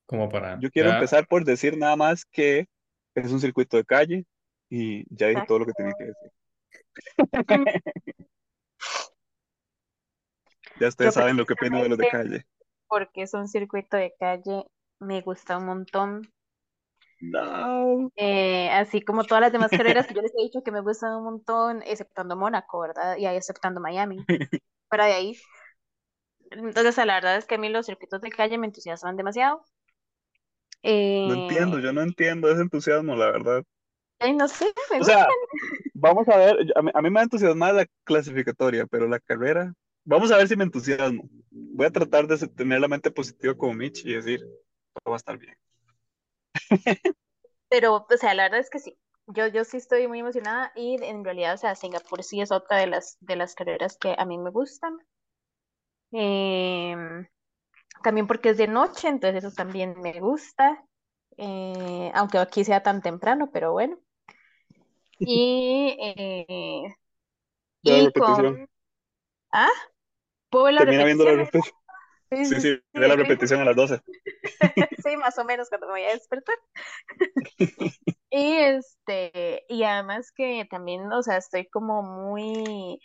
[0.07, 2.69] Como para Yo quiero ya, empezar por decir nada más que
[3.15, 4.27] es un circuito de calle
[4.69, 6.31] y ya dije todo lo que tenía que decir.
[10.81, 12.47] Ya Yo ustedes saben lo que opino de los de calle.
[12.89, 14.67] porque es un circuito de calle,
[14.99, 16.33] me gusta un montón.
[17.33, 18.11] No.
[18.17, 21.17] Eh, así como todas las demás carreras que yo les he dicho que me gustan
[21.17, 23.17] un montón, exceptando Mónaco, ¿verdad?
[23.17, 24.29] Y ahí exceptando Miami.
[24.89, 25.39] Fuera de ahí.
[26.51, 29.63] Entonces, la verdad es que a mí los circuitos de calle me entusiasman demasiado.
[31.25, 33.65] No entiendo, Eh, yo no entiendo ese entusiasmo, la verdad.
[34.21, 35.27] ay, no sé, me O sea,
[35.95, 40.31] vamos a ver, a mí, a mí me entusiasma la clasificatoria, pero la carrera, vamos
[40.33, 41.29] a ver si me entusiasmo.
[41.51, 45.19] Voy a tratar de tener la mente positiva como Mitch y decir, todo va a
[45.19, 45.57] estar bien.
[47.69, 48.97] Pero, o sea, la verdad es que sí.
[49.27, 52.79] Yo, yo sí estoy muy emocionada y en realidad, o sea, Singapur sí es otra
[52.79, 54.99] de las, de las carreras que a mí me gustan.
[56.13, 57.27] Em,
[58.05, 60.85] también porque es de noche, entonces eso también me gusta.
[61.39, 63.99] Eh, aunque aquí sea tan temprano, pero bueno.
[65.19, 66.95] Y, eh,
[67.83, 68.59] y repetición.
[68.59, 68.69] con...
[69.53, 69.69] ¿Ah?
[70.51, 71.45] ¿Puedo ver la Termina viendo la repetición?
[71.45, 71.77] repetición.
[72.31, 74.01] Sí, Sí, sí, sí, la repetición a las 12.
[75.03, 76.57] Sí, más o menos cuando me voy a despertar.
[78.31, 83.01] Y este, y además que también, o sea, estoy como muy,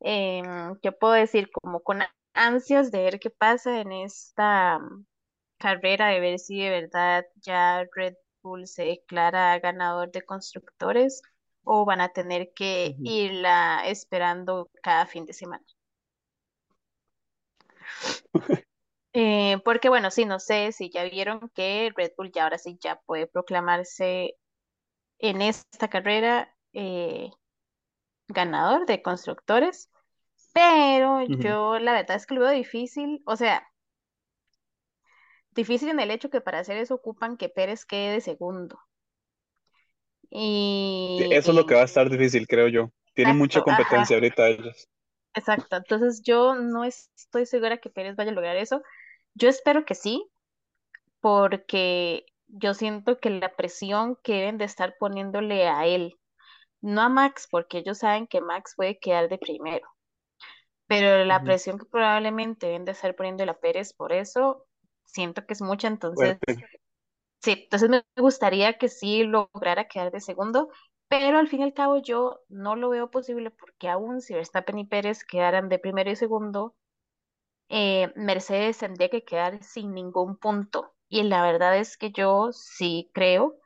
[0.00, 1.50] em, ¿qué puedo decir?
[1.52, 2.00] Como con
[2.34, 4.80] ansias de ver qué pasa en esta
[5.58, 11.22] carrera, de ver si de verdad ya Red Bull se declara ganador de constructores
[11.64, 13.04] o van a tener que Ujú.
[13.04, 15.64] irla esperando cada fin de semana.
[19.18, 22.78] Eh, porque bueno, sí, no sé si ya vieron que Red Bull ya ahora sí
[22.82, 24.34] ya puede proclamarse
[25.18, 27.30] en esta carrera eh,
[28.28, 29.90] ganador de constructores,
[30.52, 33.66] pero yo la verdad es que lo veo difícil, o sea,
[35.50, 38.78] difícil en el hecho que para hacer eso ocupan que Pérez quede de segundo.
[40.30, 42.90] Y eso es lo que va a estar difícil, creo yo.
[43.14, 44.88] Tienen mucha ajá, competencia ahorita ellos.
[45.34, 45.76] exacto.
[45.76, 48.82] Entonces yo no estoy segura que Pérez vaya a lograr eso.
[49.36, 50.26] Yo espero que sí,
[51.20, 56.14] porque yo siento que la presión que deben de estar poniéndole a él,
[56.80, 59.88] no a Max, porque ellos saben que Max puede quedar de primero.
[60.88, 64.66] Pero la presión que probablemente deben de estar poniéndole a Pérez por eso,
[65.04, 66.56] siento que es mucha, entonces, Fuerte.
[67.42, 70.68] sí, entonces me gustaría que sí lograra quedar de segundo,
[71.08, 74.78] pero al fin y al cabo yo no lo veo posible porque aún si Verstappen
[74.78, 76.74] y Pérez quedaran de primero y segundo,
[77.68, 80.94] eh, Mercedes tendría que quedar sin ningún punto.
[81.08, 83.58] Y la verdad es que yo sí creo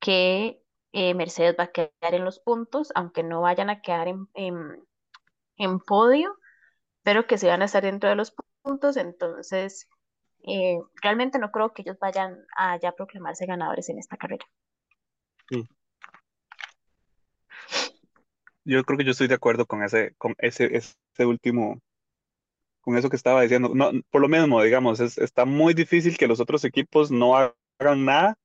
[0.00, 4.28] que eh, Mercedes va a quedar en los puntos, aunque no vayan a quedar en,
[5.56, 6.38] en podio
[7.08, 9.88] pero que se van a estar dentro de los puntos, entonces
[10.46, 14.44] eh, realmente no creo que ellos vayan a ya proclamarse ganadores en esta carrera.
[15.50, 15.62] Mm.
[18.64, 21.80] Yo creo que yo estoy de acuerdo con ese, con ese, ese último,
[22.88, 23.72] con eso que estaba diciendo.
[23.74, 28.06] No, por lo mismo, digamos, es, está muy difícil que los otros equipos no hagan
[28.06, 28.36] nada,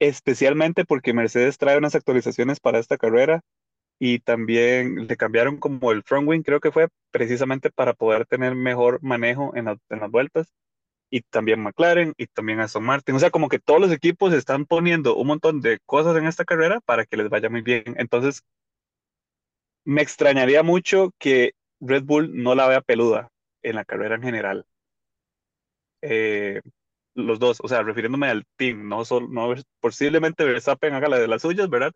[0.00, 3.42] especialmente porque Mercedes trae unas actualizaciones para esta carrera
[3.98, 8.54] y también le cambiaron como el front wing, creo que fue precisamente para poder tener
[8.54, 10.52] mejor manejo en, la- en las vueltas.
[11.10, 13.14] Y también McLaren y también Aston Martin.
[13.16, 16.44] O sea, como que todos los equipos están poniendo un montón de cosas en esta
[16.44, 17.84] carrera para que les vaya muy bien.
[17.98, 18.42] Entonces,
[19.84, 23.30] me extrañaría mucho que Red Bull no la vea peluda
[23.64, 24.66] en la carrera en general.
[26.02, 26.60] Eh,
[27.14, 31.28] los dos, o sea, refiriéndome al team, no solo, no, posiblemente Verstappen haga la de
[31.28, 31.92] las suyas, ¿verdad?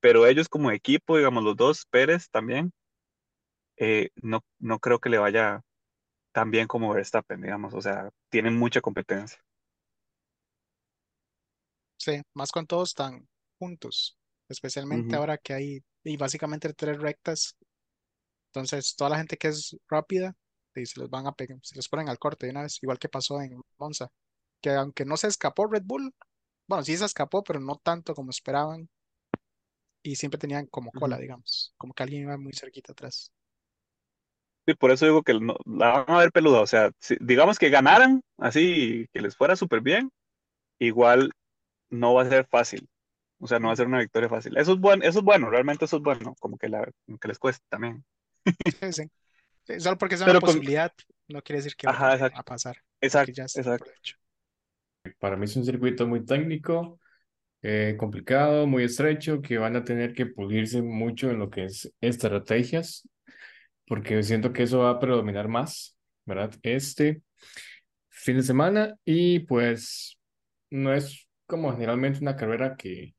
[0.00, 2.72] Pero ellos como equipo, digamos, los dos, Pérez también,
[3.76, 5.62] eh, no, no creo que le vaya
[6.32, 9.38] tan bien como Verstappen, digamos, o sea, tienen mucha competencia.
[11.96, 15.16] Sí, más con todos están juntos, especialmente Ujú.
[15.16, 17.56] ahora que hay, y básicamente tres rectas.
[18.48, 20.34] Entonces, toda la gente que es rápida,
[20.80, 22.98] y se los van a pegar, se los ponen al corte de una vez, igual
[22.98, 24.08] que pasó en Monza,
[24.60, 26.14] que aunque no se escapó Red Bull,
[26.68, 28.88] bueno, sí se escapó, pero no tanto como esperaban,
[30.02, 33.32] y siempre tenían como cola, digamos, como que alguien iba muy cerquita atrás.
[34.66, 37.58] Sí, por eso digo que no- la van a ver peluda, o sea, si- digamos
[37.58, 40.10] que ganaran, así, que les fuera súper bien,
[40.78, 41.32] igual
[41.90, 42.88] no va a ser fácil,
[43.40, 44.56] o sea, no va a ser una victoria fácil.
[44.58, 47.28] Eso es bueno, eso es bueno, realmente eso es bueno, como que, la, como que
[47.28, 48.04] les cueste también.
[48.80, 49.10] Sí, sí.
[49.78, 50.92] Solo porque sea una Pero con, posibilidad,
[51.28, 53.90] no quiere decir que ajá, vaya a pasar, exacto, ya exacto.
[55.18, 57.00] Para mí es un circuito muy técnico,
[57.62, 61.92] eh, complicado, muy estrecho, que van a tener que pulirse mucho en lo que es
[62.00, 63.08] estrategias,
[63.86, 66.52] porque siento que eso va a predominar más, ¿verdad?
[66.62, 67.22] Este
[68.10, 70.18] fin de semana y pues
[70.70, 73.14] no es como generalmente una carrera que,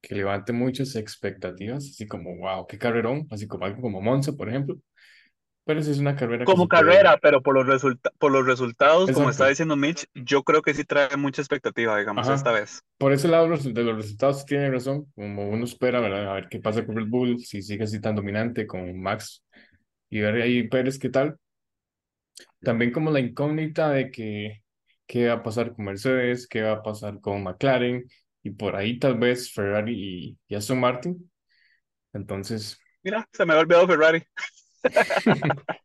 [0.00, 4.48] que levante muchas expectativas, así como, wow, qué carrerón, así como algo como Monza, por
[4.48, 4.76] ejemplo,
[5.66, 6.80] pero sí es una carrera Como puede...
[6.82, 9.48] carrera, pero por los resulta- por los resultados, como está Exacto.
[9.50, 12.60] diciendo Mitch, yo creo que sí trae mucha expectativa, digamos, esta Ajá.
[12.60, 12.82] vez.
[12.98, 16.30] Por ese lado de los resultados tiene razón, como uno espera, ¿verdad?
[16.30, 19.44] A ver qué pasa con Red Bull, si sigue así tan dominante con Max
[20.08, 21.36] y ver ahí Pérez qué tal.
[22.60, 24.62] También como la incógnita de que
[25.06, 28.04] qué va a pasar con Mercedes, qué va a pasar con McLaren
[28.42, 31.30] y por ahí tal vez Ferrari y, y Aston Martin.
[32.12, 34.22] Entonces, Mira, se me había olvidado Ferrari.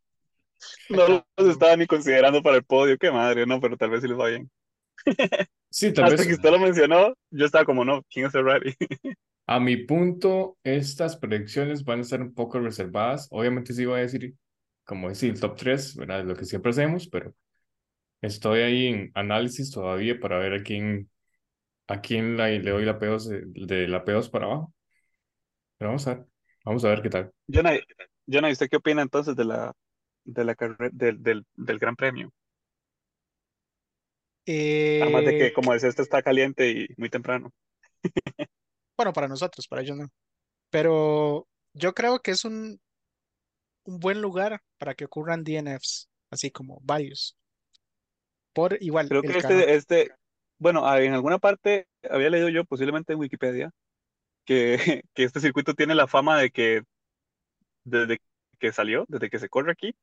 [0.88, 4.08] No los estaba ni considerando para el podio, qué madre, no, pero tal vez sí
[4.08, 4.50] les va bien.
[5.70, 8.74] sí, tal Hasta vez que usted lo mencionó, yo estaba como, no, ¿quién es Ferrari?
[9.46, 13.28] a mi punto estas predicciones van a estar un poco reservadas.
[13.30, 14.34] Obviamente sí voy a decir,
[14.84, 16.24] como decir, el top 3, ¿verdad?
[16.24, 17.34] Lo que siempre hacemos, pero
[18.22, 21.10] estoy ahí en análisis todavía para ver a quién
[21.88, 24.74] a quién la- le doy la P2 de, de la P2 para abajo.
[25.78, 26.26] Pero vamos a ver,
[26.64, 27.32] vamos a ver qué tal.
[27.48, 27.78] Jonah,
[28.26, 29.72] Jonah, ¿y usted qué opina entonces de la,
[30.24, 32.32] de la carrera, del, del, del Gran Premio?
[34.46, 37.52] Además de que, Eh, como decía, esto está caliente y muy temprano.
[38.96, 40.08] bueno, para nosotros, para ellos no.
[40.70, 42.80] Pero yo creo que es un,
[43.84, 47.36] un buen lugar para que ocurran DNFs, así como varios.
[48.52, 50.10] Por igual, Creo que este, este,
[50.58, 53.70] bueno, ah, en alguna parte había leído yo, posiblemente en Wikipedia,
[54.44, 54.76] que,
[55.14, 56.82] que este circuito tiene la fama de que
[57.84, 58.18] desde
[58.58, 59.94] que salió, desde que se corre aquí,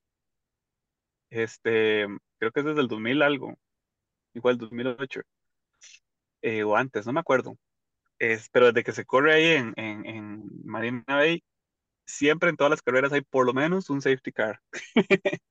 [1.30, 2.06] este,
[2.40, 3.56] creo que es desde el 2000 algo,
[4.34, 5.22] igual 2008,
[6.42, 7.58] eh, o antes, no me acuerdo.
[8.20, 11.44] Es, pero desde que se corre ahí en, en, en Marina Bay,
[12.06, 14.62] siempre en todas las carreras hay por lo menos un safety car.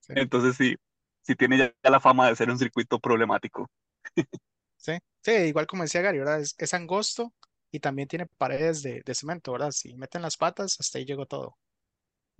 [0.00, 0.76] Sí, Entonces sí,
[1.22, 3.68] sí tiene ya, ya la fama de ser un circuito problemático.
[4.76, 6.40] sí, sí, igual como decía Gary, ¿verdad?
[6.40, 7.32] Es, es angosto
[7.70, 9.70] y también tiene paredes de, de cemento, ¿verdad?
[9.72, 11.56] Si meten las patas, hasta ahí llegó todo.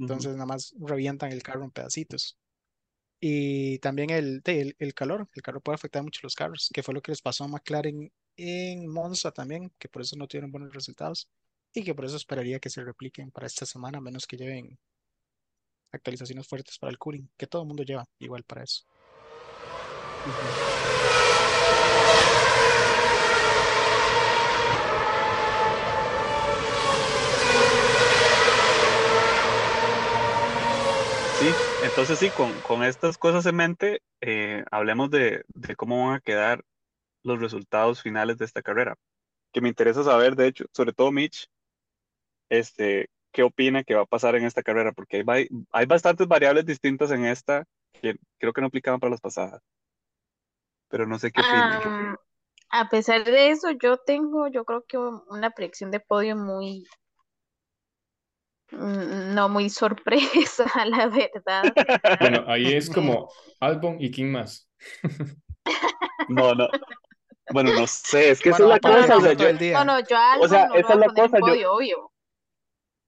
[0.00, 2.38] Entonces nada más revientan el carro en pedacitos.
[3.20, 6.94] Y también el, el, el calor, el calor puede afectar mucho los carros, que fue
[6.94, 10.72] lo que les pasó a McLaren en Monza también, que por eso no tuvieron buenos
[10.74, 11.28] resultados
[11.74, 14.78] y que por eso esperaría que se repliquen para esta semana, a menos que lleven
[15.92, 18.84] actualizaciones fuertes para el cooling, que todo el mundo lleva igual para eso.
[31.40, 36.16] Sí, entonces sí, con, con estas cosas en mente, eh, hablemos de, de cómo van
[36.16, 36.64] a quedar
[37.24, 38.96] los resultados finales de esta carrera.
[39.52, 41.48] Que me interesa saber, de hecho, sobre todo Mitch,
[42.50, 46.66] este, qué opina que va a pasar en esta carrera, porque hay, hay bastantes variables
[46.66, 47.64] distintas en esta
[48.02, 49.62] que creo que no aplicaban para las pasadas,
[50.90, 51.80] pero no sé qué opine.
[51.84, 52.16] Am,
[52.70, 56.86] a pesar de eso, yo tengo, yo creo que un- una predicción de podio muy,
[58.72, 61.74] no muy sorpresa, la verdad.
[62.18, 63.30] Bueno, ahí es como
[63.60, 64.68] Albon y quién más.
[66.28, 66.68] No, no,
[67.50, 69.52] bueno, no sé, es que esa Bueno, es va a la cosa, o sea, yo,
[69.52, 69.84] no, día.
[69.84, 72.12] no, yo a o sea, Albon no lo esa es la cosa, yo, obvio.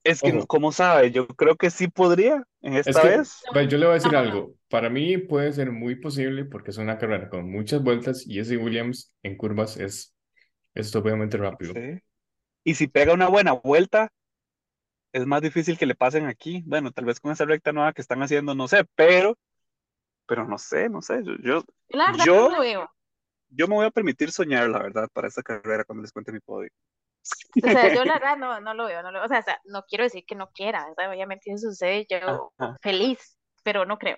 [0.04, 0.46] Es que, Ojo.
[0.46, 1.12] ¿cómo sabe?
[1.12, 3.48] Yo creo que sí podría en Es esta que, vez.
[3.54, 4.54] ve, yo le voy a decir algo.
[4.68, 8.56] Para mí puede ser muy posible porque es una carrera con muchas vueltas y ese
[8.56, 10.14] Williams en curvas es
[10.74, 11.74] estúpidamente rápido.
[11.74, 12.00] Sí.
[12.64, 14.12] Y si pega una buena vuelta,
[15.12, 16.62] es más difícil que le pasen aquí.
[16.66, 19.38] Bueno, tal vez con esa recta nueva que están haciendo, no sé, pero,
[20.26, 21.22] pero no sé, no sé.
[21.24, 22.90] Yo, yo, la verdad Yo- no veo.
[23.50, 26.40] yo me voy a permitir soñar, la verdad, para esta carrera cuando les cuente mi
[26.40, 26.70] podio.
[27.62, 29.26] O sea, yo la verdad no, no lo veo, no lo veo.
[29.26, 31.10] O sea, o sea, no quiero decir que no quiera, ¿verdad?
[31.12, 32.18] Obviamente eso sucede, yo
[32.58, 32.76] Ajá.
[32.80, 34.16] feliz, pero no creo.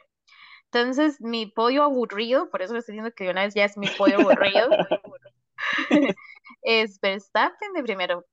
[0.72, 3.90] Entonces, mi podio aburrido, por eso estoy diciendo que de una vez ya es mi
[3.90, 4.70] podio aburrido,
[6.62, 8.24] es Verstappen de primero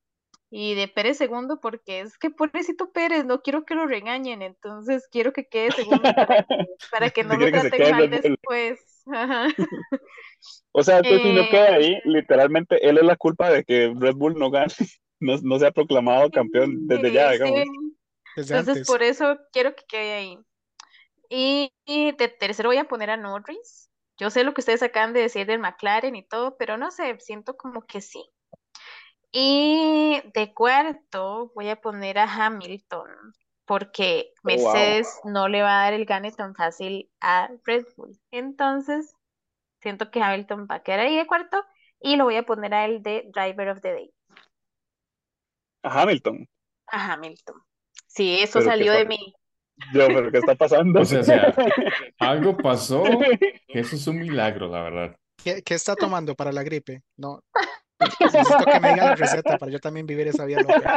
[0.51, 5.09] y de Pérez segundo, porque es que pobrecito Pérez, no quiero que lo regañen, entonces
[5.11, 8.79] quiero que quede segundo para que, para que no lo que traten mal después.
[9.13, 9.47] Ajá.
[10.73, 13.93] O sea, entonces si no Eh, queda ahí, literalmente él es la culpa de que
[13.97, 14.73] Red Bull no gane,
[15.19, 17.65] no, no se ha proclamado campeón desde ya, Sí, digamos.
[18.35, 18.87] Desde Entonces, antes.
[18.87, 20.39] por eso quiero que quede ahí.
[21.29, 23.91] Y, y de tercero voy a poner a Norris.
[24.17, 27.17] Yo sé lo que ustedes acaban de decir del McLaren y todo, pero no sé,
[27.19, 28.23] siento como que sí.
[29.31, 33.09] Y de cuarto voy a poner a Hamilton,
[33.65, 34.53] porque wow.
[34.57, 38.19] Mercedes no le va a dar el gane tan fácil a Red Bull.
[38.31, 39.15] Entonces,
[39.81, 41.63] siento que Hamilton va a quedar ahí de cuarto
[42.01, 44.13] y lo voy a poner a él de Driver of the Day,
[45.83, 46.47] A Hamilton.
[46.87, 47.55] a Hamilton.
[48.07, 49.33] Sí, eso Pero ¿qué salió de mí.
[49.93, 51.01] Yo, pero ¿qué está pasando?
[51.01, 51.53] O sea, o sea,
[52.19, 53.27] algo pasó
[53.71, 55.15] eso es un milagro, la verdad.
[55.43, 57.01] ¿Qué, qué está tomando para la gripe?
[57.17, 57.43] No.
[58.33, 60.93] Necesito que me diga la receta para yo también vivir esa vida loca.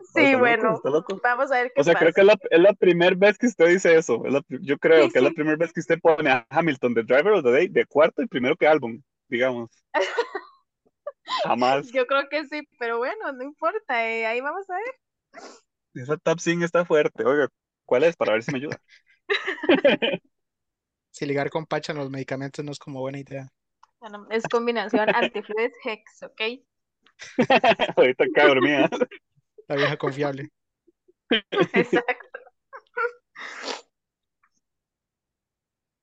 [0.00, 1.22] Sí, bueno, loco.
[1.22, 2.14] vamos a ver qué O sea, creo pasa.
[2.14, 4.24] que es la, es la primera vez que usted dice eso.
[4.26, 6.46] Es la pri- yo creo Sí, que es la primera vez que usted pone a
[6.50, 9.70] Hamilton de Driver of the Day de cuarto y primero que álbum, digamos.
[11.44, 11.94] Jamás.
[11.94, 14.94] Yo creo que sí, pero bueno, no importa, eh, ahí vamos a ver.
[15.94, 17.24] Esa top 5 está fuerte.
[17.24, 17.48] Oiga,
[17.86, 18.16] ¿cuál es?
[18.16, 18.78] Para ver si me ayuda.
[21.10, 23.48] Si ligar con Pacha en los medicamentos no es como buena idea.
[24.02, 26.40] Bueno, es combinación antifluids Hex, ¿ok?
[27.96, 28.90] Ahorita acá dormida.
[29.68, 30.50] La vieja confiable.
[31.30, 32.28] Exacto.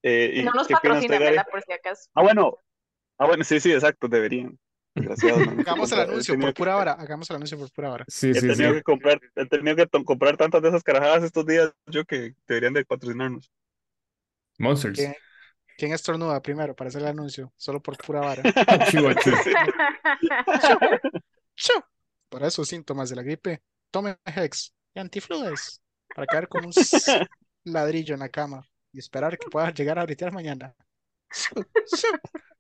[0.02, 1.20] Eh, ¿y No nos patrocinan?
[1.20, 1.46] ¿verdad?
[1.52, 2.10] Por si acaso.
[2.14, 2.58] Ah, bueno.
[3.18, 4.58] Ah, bueno, sí, sí, exacto, deberían.
[4.96, 5.12] No
[5.60, 6.94] Hagamos el anuncio por que- pura hora.
[6.94, 8.06] Hagamos el anuncio por pura hora.
[8.08, 8.48] Sí, He sí, sí.
[8.48, 12.34] tenido que comprar, he tenido que comprar tantas de esas carajadas estos días, yo que
[12.48, 13.52] deberían de patrocinarnos.
[14.58, 14.98] Monsters.
[15.00, 15.16] ¿Quién,
[15.80, 17.54] quién estornuda primero para hacer el anuncio?
[17.56, 18.44] Solo por pura vara.
[21.56, 21.74] ¡Chu!
[22.28, 25.82] Para esos síntomas de la gripe, tome Hex y antifluides
[26.14, 26.74] para caer como un
[27.64, 28.62] ladrillo en la cama
[28.92, 30.76] y esperar que pueda llegar a bretear mañana.
[31.32, 31.66] ¡Chu!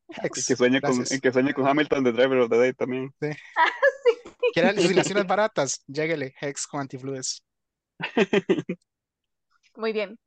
[0.07, 0.47] Y Hex.
[0.47, 3.13] que sueñe con, y que sueñe con Hamilton de Driver of the Day también.
[4.53, 5.83] ¿Quiere alucinaciones baratas?
[5.85, 7.43] Lléguele Hex con antifluides.
[9.75, 10.17] Muy bien.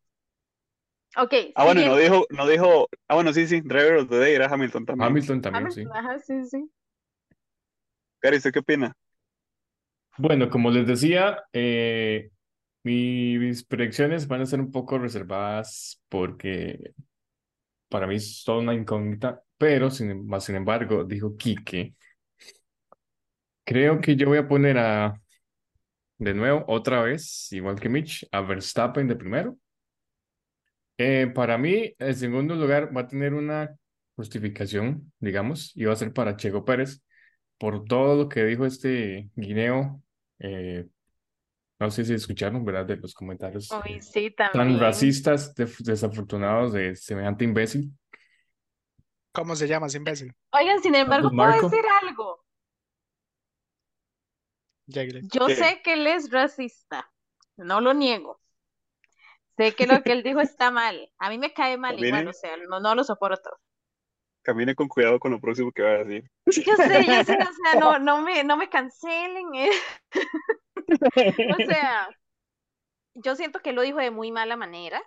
[1.16, 4.34] Ok, Ah, bueno, no dijo, no dijo, ah, bueno, sí, sí, Driver of the Day
[4.34, 5.10] era Hamilton también.
[5.10, 5.82] Hamilton también, sí.
[5.82, 6.70] Hamilton, Ajá, sí, sí.
[8.22, 8.96] Gary, ¿usted qué opina?
[10.18, 12.30] Bueno, como les decía, eh,
[12.82, 16.92] mis predicciones van a ser un poco reservadas porque
[17.88, 21.94] para mí es toda una incógnita, pero sin, más sin embargo, dijo Quique,
[23.64, 25.20] creo que yo voy a poner a,
[26.18, 29.56] de nuevo, otra vez, igual que Mitch, a Verstappen de primero.
[31.04, 33.76] Eh, para mí, el segundo lugar va a tener una
[34.16, 37.02] justificación, digamos, y va a ser para Checo Pérez
[37.58, 40.02] por todo lo que dijo este guineo.
[40.40, 40.86] eh,
[41.80, 42.86] no sé si escucharon, ¿verdad?
[42.86, 44.80] De los comentarios Uy, eh, sí, tan también.
[44.80, 47.92] racistas, def- desafortunados de semejante imbécil.
[49.32, 50.34] ¿Cómo se llama ese imbécil?
[50.52, 51.68] Oigan, sin embargo, puedo Marco.
[51.70, 52.44] decir algo.
[55.20, 55.56] Yo ¿Qué?
[55.56, 57.10] sé que él es racista,
[57.56, 58.41] no lo niego.
[59.56, 61.10] Sé que lo que él dijo está mal.
[61.18, 62.28] A mí me cae mal igual, Camine.
[62.28, 63.50] o sea, no, no lo soporto.
[64.42, 66.30] Camine con cuidado con lo próximo que va a decir.
[66.46, 69.54] Yo sé, yo sé, o sea, no, no me, no me cancelen.
[69.54, 69.70] eh.
[71.48, 72.08] O sea,
[73.14, 75.02] yo siento que lo dijo de muy mala manera,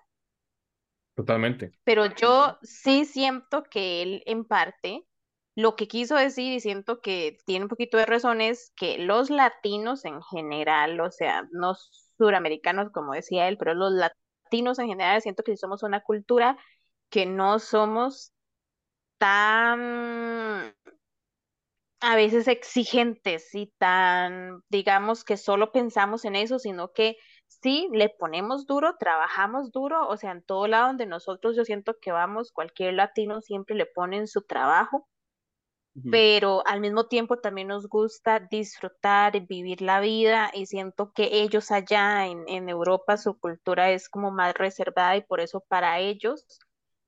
[1.15, 1.73] Totalmente.
[1.83, 5.05] pero yo sí siento que él en parte
[5.55, 9.29] lo que quiso decir y siento que tiene un poquito de razón es que los
[9.29, 11.75] latinos en general, o sea, no
[12.17, 16.57] suramericanos como decía él, pero los latinos en general siento que somos una cultura
[17.09, 18.33] que no somos
[19.17, 20.73] tan
[22.01, 27.17] a veces exigentes y tan, digamos, que solo pensamos en eso, sino que
[27.47, 31.95] sí, le ponemos duro, trabajamos duro, o sea, en todo lado donde nosotros yo siento
[31.99, 35.07] que vamos, cualquier latino siempre le pone en su trabajo
[36.09, 41.71] Pero al mismo tiempo también nos gusta disfrutar, vivir la vida y siento que ellos
[41.71, 46.45] allá en, en Europa su cultura es como más reservada y por eso para ellos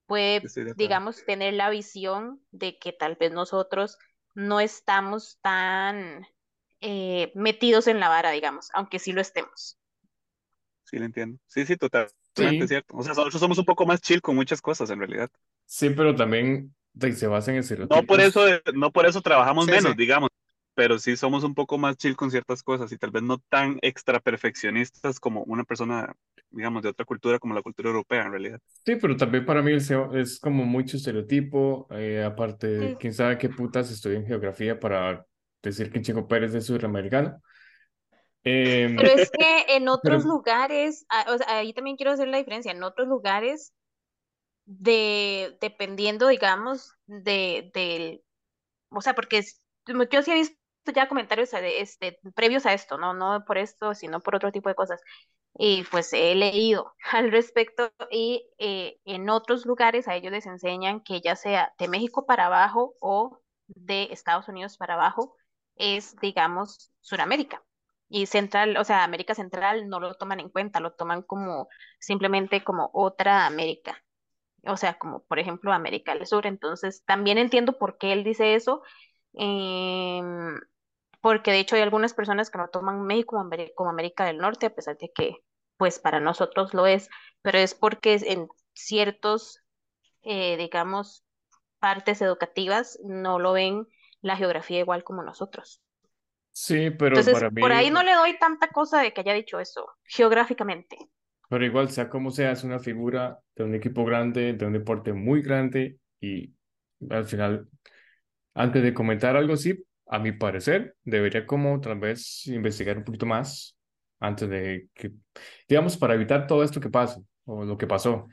[0.06, 3.98] puede, digamos, tener la visión de que tal vez nosotros
[4.36, 6.26] no estamos tan
[6.82, 9.78] eh, metidos en la vara, digamos, aunque sí lo estemos.
[10.84, 11.40] Sí, lo entiendo.
[11.48, 12.96] Sí, sí, totalmente Sí, cierto.
[12.98, 15.30] O sea, nosotros somos un poco más chill con muchas cosas en realidad.
[15.66, 17.58] sí, pero también de- se basa en
[17.90, 18.58] No por eso, estereotipos.
[18.74, 19.96] no por eso trabajamos Sí, menos, sí.
[19.96, 20.30] digamos,
[20.74, 23.80] pero sí somos un poco más chill con ciertas cosas y tal vez no tan
[23.82, 26.14] extra perfeccionistas como una persona,
[26.52, 28.60] digamos, de otra cultura como la cultura europea en realidad.
[28.86, 31.88] Sí, pero también para mí es como mucho estereotipo.
[31.92, 32.98] eh, aparte, Sí.
[32.98, 35.26] quién sabe qué putas estoy en geografía para
[35.62, 37.42] decir que Chico Pérez es suramericano.
[38.44, 42.28] Em, Pero es que en otros pero lugares, ah, o sea, ahí también quiero hacer
[42.28, 43.74] la diferencia, en otros lugares,
[44.68, 48.24] de, dependiendo, digamos, de, del,
[48.90, 49.44] o sea, porque
[50.12, 50.58] yo sí he visto
[50.96, 53.14] ya comentarios este, previos a esto, ¿no?
[53.14, 55.02] No por esto, sino por otro tipo de cosas.
[55.56, 61.02] Y pues he leído al respecto y eh, en otros lugares a ellos les enseñan
[61.02, 65.36] que ya sea de México para abajo o de Estados Unidos para abajo
[65.76, 67.64] es, digamos, Suramérica.
[68.10, 71.68] Y Central, o sea, América Central no lo toman en cuenta, lo toman como
[72.00, 74.02] simplemente como otra América.
[74.66, 76.46] O sea, como por ejemplo América del Sur.
[76.48, 78.82] Entonces, también entiendo por qué él dice eso.
[79.34, 80.60] em,
[81.22, 83.38] porque de hecho hay algunas personas que no toman México
[83.76, 85.36] como, América del Norte, a pesar de que,
[85.78, 87.10] pues para nosotros lo es,
[87.42, 89.62] pero es porque en ciertos,
[90.24, 91.26] eh, digamos,
[91.80, 93.88] partes educativas no lo ven
[94.22, 95.82] la geografía igual como nosotros.
[96.52, 99.34] sí, pero Entonces, para por ahí mí, no le doy tanta cosa de que haya
[99.34, 100.98] dicho eso, geográficamente.
[101.48, 105.14] Pero igual, sea como sea, es una figura de un equipo grande, de un deporte
[105.14, 106.54] muy grande y
[107.10, 107.70] al final,
[108.54, 113.26] antes de comentar algo así, a mi parecer, debería como tal vez investigar un poquito
[113.26, 113.78] más
[114.20, 115.12] antes de que,
[115.68, 118.28] digamos, para evitar todo esto que pasa o lo que pasó.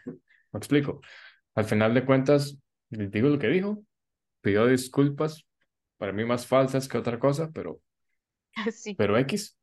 [0.52, 1.00] Me explico.
[1.54, 2.58] Al final de cuentas,
[2.90, 3.84] les digo lo que dijo,
[4.42, 5.44] pidió disculpas,
[5.98, 7.80] para mí más falsas que otra cosa, pero,
[8.72, 8.94] Sí.
[8.96, 9.56] pero X.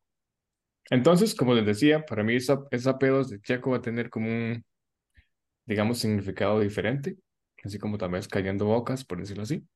[0.90, 4.28] Entonces, como les decía, para mí esa, esa pedos de Checo va a tener como
[4.28, 4.64] un,
[5.66, 7.16] digamos, significado diferente,
[7.64, 9.66] así como también es cayendo bocas, por decirlo así.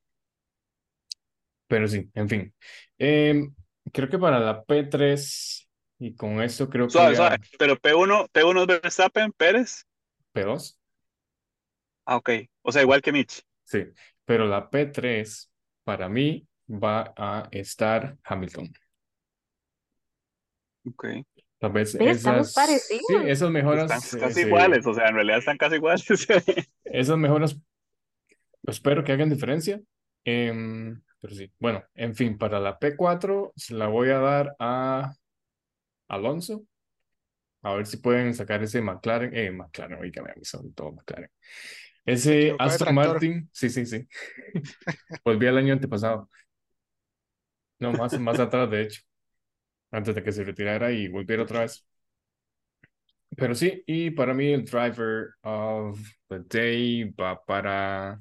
[1.68, 2.54] Pero sí, en fin.
[2.98, 3.54] Em,
[3.92, 7.38] creo que para la P3, y con esto creo que Suave, ya suave.
[7.58, 9.84] Pero P1, P1 es Verstappen, Pérez.
[10.32, 10.78] P2,
[12.04, 12.30] Ah, ok.
[12.62, 13.42] O sea, igual que Mitch.
[13.64, 13.84] sí,
[14.24, 15.50] pero la P3
[15.84, 18.72] para mí va a estar Hamilton.
[20.88, 21.06] Ok.
[21.58, 21.94] Tal vez.
[21.94, 23.22] Estamos esas, sí, parecidos.
[23.22, 26.06] esas Están mejoras, eh, casi se- iguales, o sea, en realidad están casi iguales.
[26.84, 27.58] esas mejoras
[28.66, 29.80] espero que hagan diferencia.
[30.24, 35.14] Em, pero sí, bueno, en fin, para la P4 se la voy a dar a
[36.08, 36.64] Alonso.
[37.62, 41.30] A ver si pueden sacar ese McLaren, eh, McLaren, oígame, sobre todo McLaren.
[42.04, 42.94] Se Ese Aston.
[42.94, 44.06] Martin, sí, sí, sí.
[45.24, 46.30] Volví al año antepasado.
[47.80, 49.02] No, más, más atrás, de hecho,
[49.90, 51.86] antes de que se retirara y volviera otra vez.
[53.36, 58.20] Pero sí, y para mí el driver of the day va para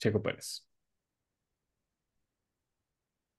[0.00, 0.64] Checo Pérez.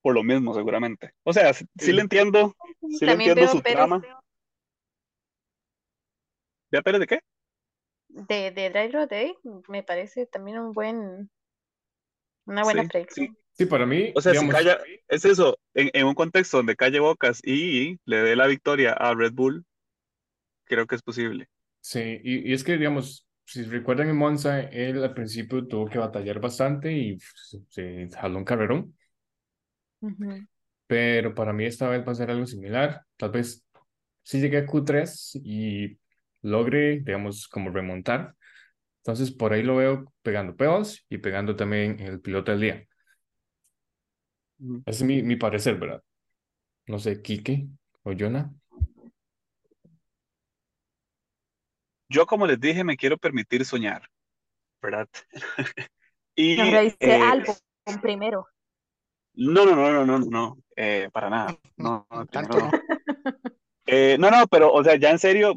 [0.02, 1.12] Por lo mismo, seguramente.
[1.24, 2.56] O sea, sí, sí le entiendo,
[2.90, 4.02] sí le También entiendo veo su Pérez trama.
[6.72, 7.20] ¿Ve a Pérez de qué?
[8.10, 9.36] de, de Drive of the Day,
[9.68, 11.30] me parece también un buen,
[12.46, 12.90] una buena sí.
[12.90, 13.28] predicción.
[13.28, 16.76] Sí, para mí, O sea, si digamos, calla, es eso, en, en un contexto donde
[16.76, 19.66] calle bocas y le dé la victoria a Red Bull,
[20.66, 21.50] creo que es posible.
[21.82, 25.98] sí, y, y es que, digamos, si recuerdan en Monza, él al principio tuvo que
[26.00, 28.96] batallar bastante y se, se jaló un carrerón,
[30.02, 30.48] Ujú.
[30.88, 33.04] pero para mí esta vez va a ser algo similar.
[33.18, 33.66] Tal vez
[34.24, 36.00] sí llegué a Q3 y
[36.42, 38.36] logre, digamos, como remontar.
[39.00, 42.89] Entonces, por ahí lo veo pegando peos y pegando también el piloto del día.
[44.86, 46.04] Ese es mi, mi parecer, ¿verdad?
[46.88, 47.68] No sé, Quique
[48.04, 48.54] o Jonah.
[52.10, 54.04] Yo, como les dije, me quiero permitir soñar,
[54.82, 55.08] ¿verdad?
[56.36, 57.56] Y Ahora dice eh, álbum
[58.02, 58.48] primero.
[59.34, 61.58] no, no, no, no, no, no, eh, para nada.
[61.78, 62.66] No, no, Tanto no.
[62.66, 62.72] no.
[63.86, 65.54] Eh, no, no, pero, o sea, ya en serio,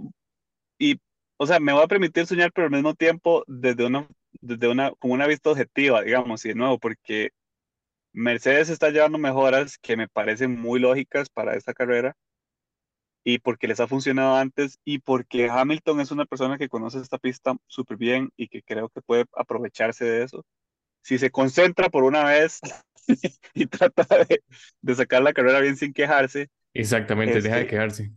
[0.79, 1.01] y,
[1.39, 4.09] o sea, me voy a permitir soñar, pero al mismo tiempo desde una,
[4.41, 7.31] desde una, como una vista objetiva, digamos, y de nuevo, porque
[8.15, 12.15] Mercedes está llevando mejoras que me parecen muy lógicas para esta carrera
[13.25, 17.19] y porque les ha funcionado antes y porque Hamilton es una persona que conoce esta
[17.19, 20.45] pista súper bien y que creo que puede aprovecharse de eso.
[21.03, 22.61] si se concentra por una vez
[23.55, 24.43] y trata de,
[24.83, 28.13] de sacar la carrera bien sin quejarse, Exactamente, deja de Este, quejarse.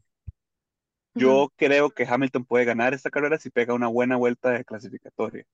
[1.14, 5.46] yo creo que Hamilton puede ganar esta carrera si pega una buena vuelta de clasificatoria.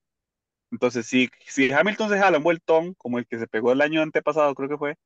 [0.72, 4.02] Entonces, si, si Hamilton se jala un vueltón, como el que se pegó el año
[4.02, 4.96] antepasado, creo que fue,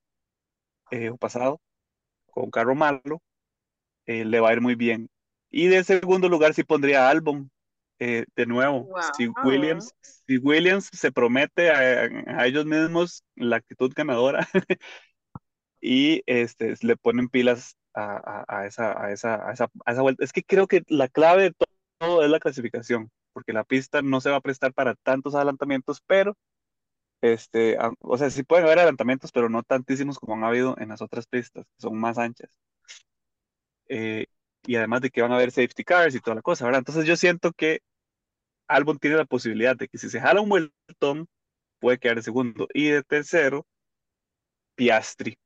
[0.90, 1.60] eh, o pasado,
[2.30, 3.22] con un carro malo,
[4.06, 5.08] eh, le va a ir muy bien.
[5.50, 7.50] Y de segundo lugar sí pondría a Albon.
[8.00, 9.34] Eh, de nuevo, si Wow.
[9.42, 12.10] Williams, si Williams se promete a,
[12.40, 14.48] a ellos mismos la actitud ganadora
[15.80, 20.02] y este, le ponen pilas a, a- a esa, a, esa, a, esa, a esa
[20.02, 20.24] vuelta.
[20.24, 21.66] Es que creo que la clave de to-
[21.98, 26.00] todo es la clasificación, porque la pista no se va a prestar para tantos adelantamientos,
[26.06, 26.38] pero,
[27.20, 31.02] este, o sea, sí pueden haber adelantamientos, pero no tantísimos como han habido en las
[31.02, 32.48] otras pistas, que son más anchas.
[33.90, 34.24] Eh,
[34.64, 36.78] y además de que van a haber safety cars y toda la cosa, ¿verdad?
[36.78, 37.80] Entonces yo siento que
[38.68, 41.28] Albon tiene la posibilidad de que si se jala un vueltón,
[41.78, 42.68] puede quedar de segundo.
[42.72, 43.66] Y de tercero,
[44.76, 45.36] Piastri.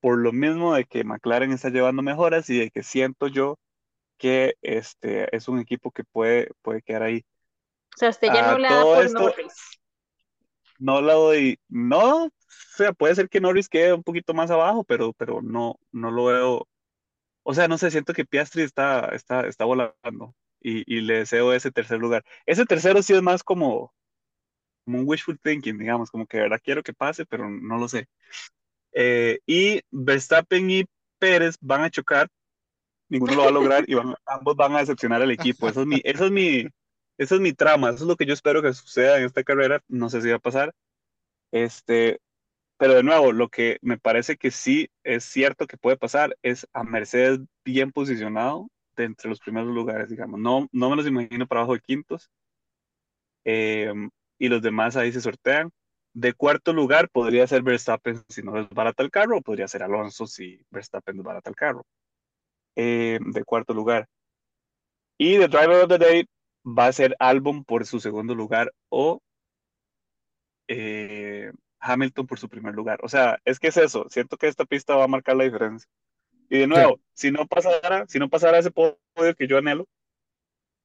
[0.00, 3.58] Por lo mismo de que McLaren está llevando mejoras y de que siento yo
[4.18, 7.24] que este es un equipo que puede, puede quedar ahí.
[7.94, 9.80] O sea, usted ya A no le da por esto, Norris.
[10.78, 12.30] no la doy, no, o
[12.76, 16.26] sea, puede ser que Norris quede un poquito más abajo, pero, pero no, no lo
[16.26, 16.68] veo.
[17.44, 21.52] O sea, no sé, siento que Piastri está, está, está volando y, y le deseo
[21.52, 22.24] ese tercer lugar.
[22.46, 23.94] Ese tercero sí es más como,
[24.84, 27.88] como un wishful thinking, digamos, como que de verdad quiero que pase, pero no lo
[27.88, 28.08] sé.
[28.92, 30.84] Eh, y Verstappen y
[31.18, 32.28] Pérez van a chocar,
[33.08, 35.68] ninguno lo va a lograr y van- ambos van a decepcionar al equipo.
[35.68, 36.66] Eso es mi, eso es mi,
[37.18, 39.80] eso es mi trama, eso es lo que yo espero que suceda en esta carrera.
[39.88, 40.72] No sé si va a pasar.
[41.52, 42.18] Este,
[42.76, 46.66] pero de nuevo, lo que me parece que sí es cierto que puede pasar es
[46.72, 50.40] a Mercedes bien posicionado de entre los primeros lugares, digamos.
[50.40, 52.30] No, no me los imagino para abajo de quintos.
[53.44, 53.92] Eh,
[54.38, 55.70] y los demás ahí se sortean.
[56.12, 59.82] De cuarto lugar podría ser Verstappen si no es barata el carro, o podría ser
[59.82, 61.84] Alonso si Verstappen es barata el carro.
[62.76, 64.08] Eh, de cuarto lugar.
[65.18, 66.26] Y de Driver of the Day
[66.66, 69.20] va a ser Albon por su segundo lugar o
[70.68, 72.98] eh, Hamilton por su primer lugar.
[73.02, 74.06] O sea, es que es eso.
[74.10, 75.88] Siento que esta pista va a marcar la diferencia.
[76.48, 78.98] Y de nuevo, si no pasara, si no pasara ese podio
[79.36, 79.86] que yo anhelo,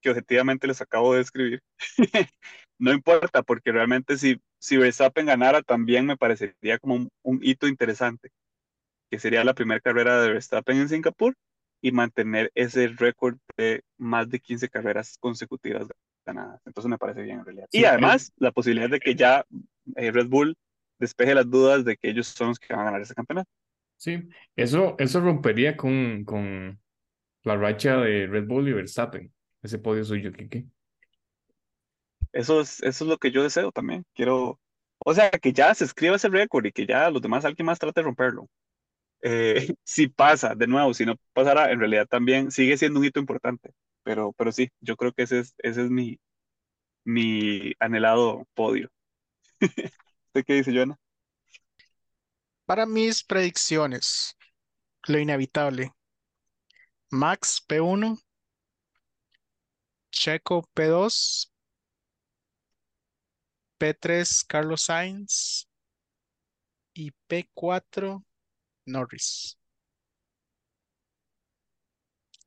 [0.01, 1.61] que objetivamente les acabo de describir,
[2.79, 7.67] no importa, porque realmente si, si Verstappen ganara, también me parecería como un, un hito
[7.67, 8.31] interesante,
[9.11, 11.35] que sería la primera carrera de Verstappen en Singapur
[11.81, 15.87] y mantener ese récord de más de 15 carreras consecutivas
[16.25, 16.61] ganadas.
[16.65, 17.67] Entonces me parece bien en realidad.
[17.71, 19.45] Sí, y además, la posibilidad de que ya
[19.95, 20.57] eh, Red Bull
[20.99, 23.49] despeje las dudas de que ellos son los que van a ganar ese campeonato.
[23.97, 26.79] Sí, eso, eso rompería con, con
[27.43, 30.65] la racha de Red Bull y Verstappen, ese podio suyo, Kike.
[32.31, 34.05] Eso es, eso es lo que yo deseo también.
[34.13, 34.59] Quiero,
[34.99, 37.79] o sea, que ya se escriba ese récord y que ya los demás, alguien más
[37.79, 38.47] trate de romperlo.
[39.21, 43.19] Eh, si pasa, de nuevo, si no pasara, en realidad también sigue siendo un hito
[43.19, 43.71] importante.
[44.03, 46.19] Pero, pero sí, yo creo que ese es, ese es mi,
[47.03, 48.89] mi anhelado podio.
[50.27, 50.97] ¿Usted qué dice, Joana?
[52.65, 54.37] Para mis predicciones,
[55.07, 55.91] lo inevitable.
[57.11, 58.19] Max P1,
[60.11, 61.51] Checo P2,
[63.79, 65.67] P3 Carlos Sainz
[66.93, 68.23] y P4
[68.85, 69.57] Norris.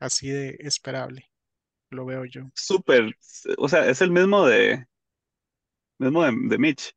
[0.00, 1.30] Así de esperable,
[1.90, 2.42] lo veo yo.
[2.54, 3.16] Súper,
[3.58, 4.86] o sea, es el mismo de,
[5.98, 6.94] mismo de, de Mitch.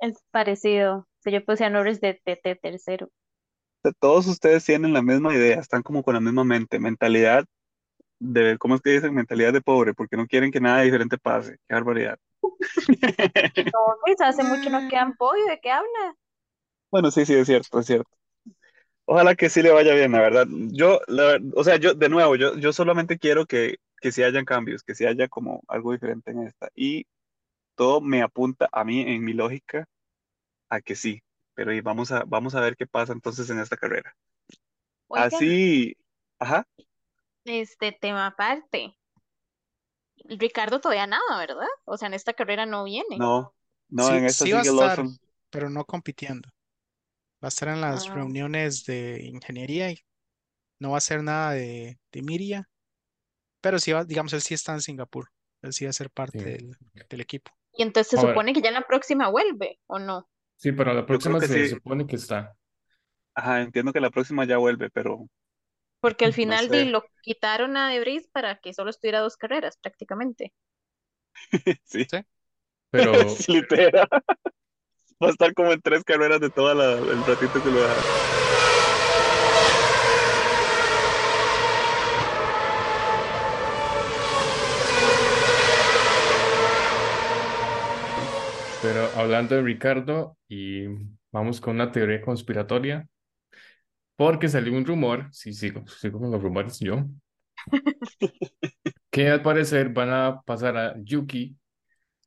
[0.00, 1.06] Es parecido.
[1.22, 3.06] Si yo puse a Norris de, de- de tercero.
[3.06, 7.44] O sea, todos ustedes tienen la misma idea, están como con la misma mente, mentalidad
[8.20, 9.14] de, ¿cómo es que dicen?
[9.14, 11.58] Mentalidad de pobre, porque no quieren que nada diferente pase.
[11.68, 12.18] Qué barbaridad.
[13.72, 15.46] Norris hace mucho no queda en podio.
[15.46, 16.16] ¿De qué habla?
[16.90, 18.10] Bueno, sí, sí, es cierto, es cierto.
[19.06, 20.46] Ojalá que sí le vaya bien, la verdad.
[20.72, 24.44] Yo, la o sea, yo, de nuevo, yo, yo solamente quiero que, que sí hayan
[24.44, 26.68] cambios, que sí haya como algo diferente en esta.
[26.74, 27.06] Y
[27.76, 29.86] todo me apunta a mí, en mi lógica,
[30.68, 31.22] a que sí.
[31.54, 34.14] Pero y vamos a, vamos a ver qué pasa entonces en esta carrera.
[35.08, 35.96] Oigan, Así,
[36.38, 36.66] ajá,
[37.44, 38.96] este tema aparte.
[40.24, 41.68] Ricardo todavía nada, ¿verdad?
[41.84, 43.16] O sea, en esta carrera no viene.
[43.18, 43.54] no,
[43.88, 45.18] no, Sí, en esta sí va a sigue estar, Lawson.
[45.50, 46.48] pero no compitiendo.
[47.42, 48.14] Va a estar en las Ah.
[48.14, 49.98] reuniones de ingeniería y
[50.80, 52.68] no va a hacer nada de, de Miria,
[53.60, 55.28] pero sí va, digamos, él sí está en Singapur.
[55.62, 56.44] Él sí va a ser parte Sí.
[56.44, 56.76] del,
[57.08, 57.52] del equipo.
[57.72, 60.28] Y entonces se Ahora- supone que ya en la próxima vuelve, ¿o no?
[60.56, 61.74] Sí, pero la próxima que se sí.
[61.74, 62.56] supone que está.
[63.34, 65.28] Ajá, entiendo que la próxima ya vuelve, pero
[66.00, 66.84] Porque al No final sé.
[66.86, 70.52] lo quitaron a De Vries para que solo estuviera dos carreras prácticamente.
[71.84, 72.04] sí.
[72.04, 72.18] Sí.
[72.90, 74.08] Pero Sí, literal.
[75.22, 78.06] Va a estar como en tres carreras de toda la, el ratito que lo deja.
[88.82, 90.84] Pero hablando de Ricardo, y
[91.32, 93.08] vamos con una teoría conspiratoria,
[94.16, 97.04] porque salió un rumor, sí, sigo, sigo con los rumores yo,
[99.10, 101.56] que al parecer van a pasar a Yuki,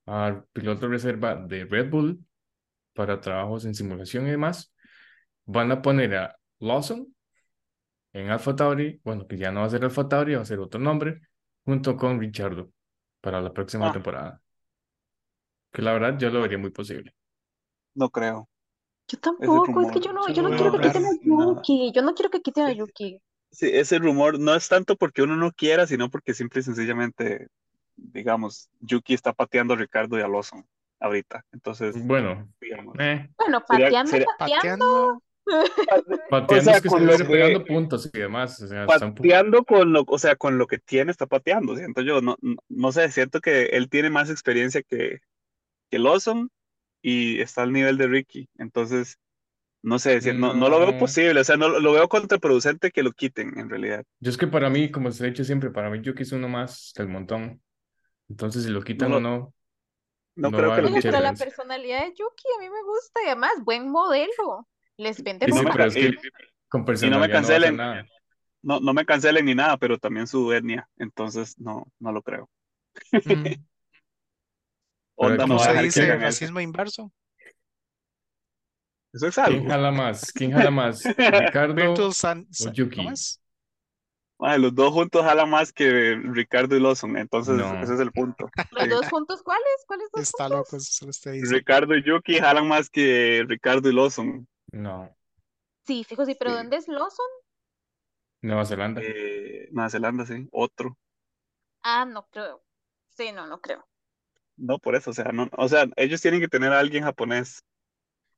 [0.06, 2.20] al piloto reserva de Red Bull,
[3.00, 4.74] para trabajos en simulación y demás.
[5.46, 7.16] Van a poner a Lawson
[8.12, 11.22] en AlphaTauri, bueno, que ya no va a ser AlphaTauri, va a ser otro nombre,
[11.64, 12.70] junto con Richardo
[13.22, 13.94] para la próxima Ah.
[13.94, 14.42] temporada.
[15.72, 17.14] Que la verdad yo lo vería muy posible.
[17.96, 18.50] No creo.
[19.08, 21.10] Yo tampoco, es que yo no, yo yo lo no quiero que quiten a.
[21.24, 22.74] Yuki, yo no quiero que quiten a.
[22.74, 23.22] Yuki.
[23.50, 27.48] Sí, ese rumor no es tanto porque uno no quiera, sino porque simple y sencillamente,
[27.96, 30.66] digamos, Yuki está pateando a Ricardo y a Lawson
[31.00, 31.46] ahorita.
[31.52, 32.96] Entonces, Bueno, digamos.
[33.00, 35.22] eh, Bueno, pateando, sería- pateando.
[35.46, 38.62] Pateando, pateando sea, es que con estuviera lo que- pegando puntos y demás.
[38.62, 42.22] O sea, Pateando con lo, o sea, con lo que tiene, está pateando, siento yo.
[42.22, 45.20] No, no, no sé, siento que él tiene más experiencia que,
[45.90, 46.52] que Lawson
[47.02, 48.48] y está al nivel de Ricky.
[48.58, 49.18] Entonces,
[49.82, 51.00] no sé, si- no, no lo veo No.
[51.00, 51.40] posible.
[51.40, 54.04] O sea, no lo veo contraproducente que lo quiten, en realidad.
[54.20, 56.48] Yo es que para mí, como se ha dicho siempre, para mí Yuki es uno
[56.50, 57.62] más del montón.
[58.30, 59.54] Entonces, si lo quitan No o no,
[60.36, 63.28] No No creo que lo pero la personalidad de Yuki a mí me gusta y
[63.28, 64.68] además, buen modelo.
[64.98, 65.78] Les vende Sí, sí, No me ropa.
[65.78, 66.16] pero es ca- que y-
[66.70, 68.06] con y no me no cancelen, nada.
[68.62, 70.88] no, no me cancelen ni nada, pero también su etnia.
[70.98, 72.50] Entonces, no, no lo creo.
[73.12, 73.18] Mm.
[75.16, 77.12] Onda ¿cómo no se dice racismo inverso.
[79.12, 79.70] Eso es ¿Quién algo.
[79.70, 80.32] jala más?
[80.32, 81.04] ¿Quién jala más?
[81.18, 82.98] ¿Ricardo Virtual San, o San- Yuki?
[82.98, 83.12] ¿cómo
[84.40, 87.82] Ay, los dos juntos jalan más que Ricardo y Lawson, entonces No.
[87.84, 88.50] ese es el punto.
[88.72, 88.90] ¿Los Sí.
[88.90, 89.66] dos juntos cuáles?
[89.88, 90.58] ¿Cuáles dos Está juntos?
[90.58, 91.54] loco, eso usted dice.
[91.56, 94.48] Ricardo y Yuki jalan más que Ricardo y Lawson.
[94.72, 95.10] No,
[95.86, 96.58] Sí, fijo, sí, pero Sí.
[96.58, 97.26] ¿dónde es Lawson?
[98.42, 99.02] Nueva Zelanda.
[99.04, 100.98] Eh, Nueva Zelanda, sí, otro.
[101.84, 102.64] Ah, no creo.
[103.10, 103.86] Sí, no, no creo.
[104.58, 107.64] No, por eso, o sea, no, o sea, ellos tienen que tener a alguien japonés.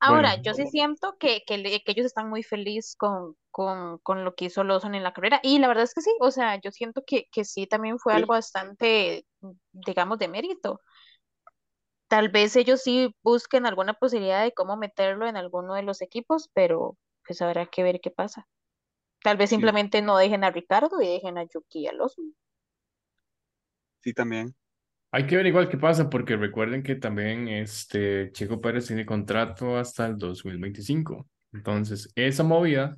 [0.01, 0.41] Ahora, Bueno.
[0.43, 4.45] yo sí siento que, que, que ellos están muy felices con, con, con lo que
[4.45, 5.39] hizo Lawson en la carrera.
[5.43, 8.13] Y la verdad es que sí, o sea, yo siento que, que sí también fue
[8.13, 8.15] Sí.
[8.15, 9.25] algo bastante,
[9.73, 10.81] digamos, de mérito.
[12.09, 16.47] Tal vez ellos sí busquen alguna posibilidad de cómo meterlo en alguno de los equipos,
[16.53, 16.95] pero
[17.25, 18.47] pues habrá que ver qué pasa.
[19.23, 19.51] Tal vez Sí.
[19.51, 22.35] simplemente no dejen a Ricardo y dejen a Yuki y a Lawson.
[24.03, 24.55] Sí, también.
[25.13, 29.77] Hay que ver igual qué pasa, porque recuerden que también este Checo Pérez tiene contrato
[29.77, 31.27] hasta el 2025.
[31.53, 32.97] Entonces, esa movida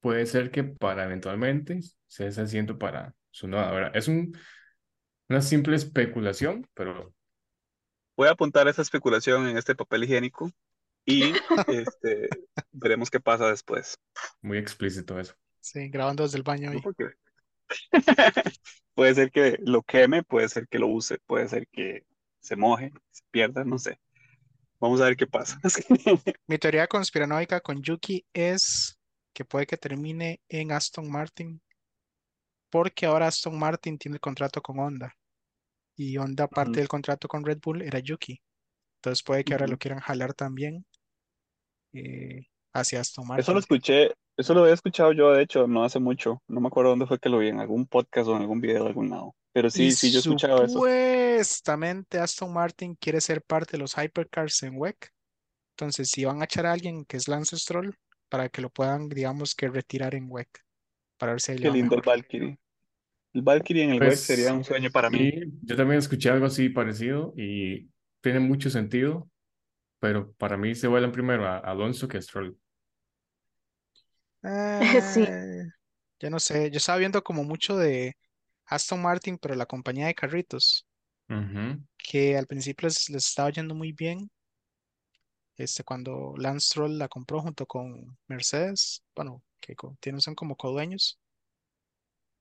[0.00, 3.68] puede ser que para eventualmente sea ese asiento para su nueva.
[3.70, 4.36] Ahora, es un,
[5.28, 7.14] una simple especulación, pero
[8.16, 10.50] Voy a apuntar esa especulación en este papel higiénico
[11.06, 11.22] y
[11.68, 12.28] este,
[12.72, 13.98] veremos qué pasa después.
[14.42, 15.34] muy explícito eso.
[15.60, 16.82] Sí, grabando desde el baño No, hoy.
[16.82, 17.10] porque-
[18.94, 22.04] puede ser que lo queme, puede ser que lo use, puede ser que
[22.40, 23.98] se moje, se pierda, no sé.
[24.80, 25.60] Vamos a ver qué pasa.
[26.46, 28.98] Mi teoría conspiranoica con Yuki es
[29.32, 31.62] que puede que termine en Aston Martin,
[32.70, 35.14] porque ahora Aston Martin tiene el contrato con Honda
[35.96, 38.40] y Honda, parte del contrato con Red Bull era Yuki.
[38.96, 40.84] Entonces puede que ahora lo quieran jalar también
[41.92, 43.58] eh, hacia Aston Eso lo Martin.
[43.58, 46.42] escuché, eso lo había escuchado yo, de hecho, no hace mucho.
[46.48, 48.82] No me acuerdo dónde fue que lo vi, en algún podcast o en algún video
[48.84, 49.34] de algún lado.
[49.52, 50.72] Pero sí, Y sí, yo he escuchado eso.
[50.74, 55.10] supuestamente Aston Martin quiere ser parte de los hypercars en WEC.
[55.76, 57.94] Entonces, si van a echar a alguien que es Lance Stroll,
[58.28, 60.48] para que lo puedan, digamos que retirar en WEC,
[61.18, 62.02] para ver si Qué lindo el.
[62.02, 62.58] Valkyrie.
[63.34, 65.30] El Valkyrie en el WEC Pues, sería un sueño para mí.
[65.30, 67.88] Sí, yo también escuché algo así parecido y
[68.22, 69.28] tiene mucho sentido,
[70.00, 72.56] pero para mí se vuelan primero a Alonso que a Stroll.
[75.02, 75.24] Sí.
[75.24, 75.64] Eh,
[76.20, 78.16] yo no sé, yo estaba viendo como mucho de
[78.66, 80.86] Aston Martin, pero la compañía de carritos,
[81.30, 81.82] Ujú.
[81.96, 84.30] que al principio les, les estaba yendo muy bien.
[85.56, 90.56] Este, cuando Lance Stroll la compró junto con Mercedes, bueno, que co- tienen, son como
[90.56, 91.18] codueños,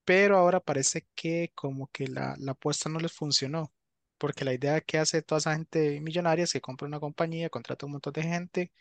[0.06, 3.72] pero ahora parece que como que la, la apuesta no les funcionó,
[4.18, 7.86] porque la idea que hace toda esa gente millonaria es que compra una compañía, contrata
[7.86, 8.72] un montón de gente,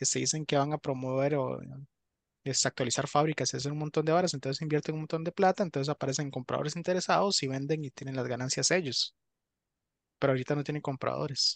[0.00, 1.60] y se dicen que van a promover o
[2.44, 5.62] es actualizar fábricas y hacer un montón de horas, entonces invierten un montón de plata,
[5.62, 9.14] entonces aparecen compradores interesados y venden y tienen las ganancias ellos,
[10.18, 11.54] pero ahorita no tienen compradores.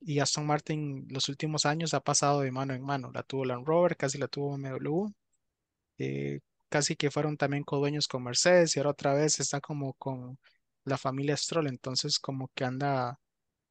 [0.00, 3.66] Y Aston Martin los últimos años ha pasado de mano en mano, la tuvo Land
[3.66, 5.08] Rover, casi la tuvo BMW,
[5.98, 10.38] eh, casi que fueron también codueños con Mercedes y ahora otra vez está como con
[10.84, 13.18] la familia Stroll, entonces como que anda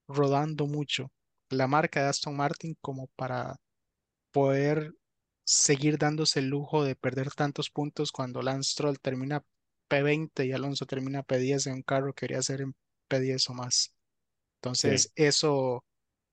[0.07, 1.11] rodando mucho
[1.49, 3.57] la marca de Aston Martin como para
[4.31, 4.93] poder
[5.43, 9.43] seguir dándose el lujo de perder tantos puntos cuando Lance Stroll termina
[9.87, 12.75] P20 y Alonso termina P10 en un carro que quería ser en
[13.07, 13.93] P10 o más.
[14.57, 15.85] Entonces, eso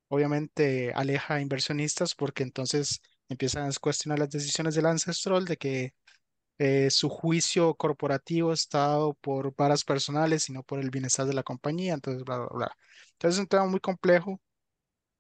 [0.09, 5.57] obviamente aleja a inversionistas porque entonces empiezan a cuestionar las decisiones de Lance Stroll de
[5.59, 5.95] que
[6.59, 11.35] eh, su juicio corporativo está dado por varas personales y no por el bienestar de
[11.35, 12.77] la compañía, entonces, bla, bla, bla.
[13.15, 14.41] Entonces, es un tema muy complejo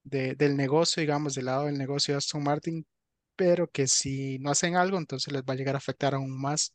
[0.04, 2.86] de- del negocio, digamos, del lado del negocio de Aston Martin,
[3.40, 6.74] pero que si no hacen algo, entonces les va a llegar a afectar aún más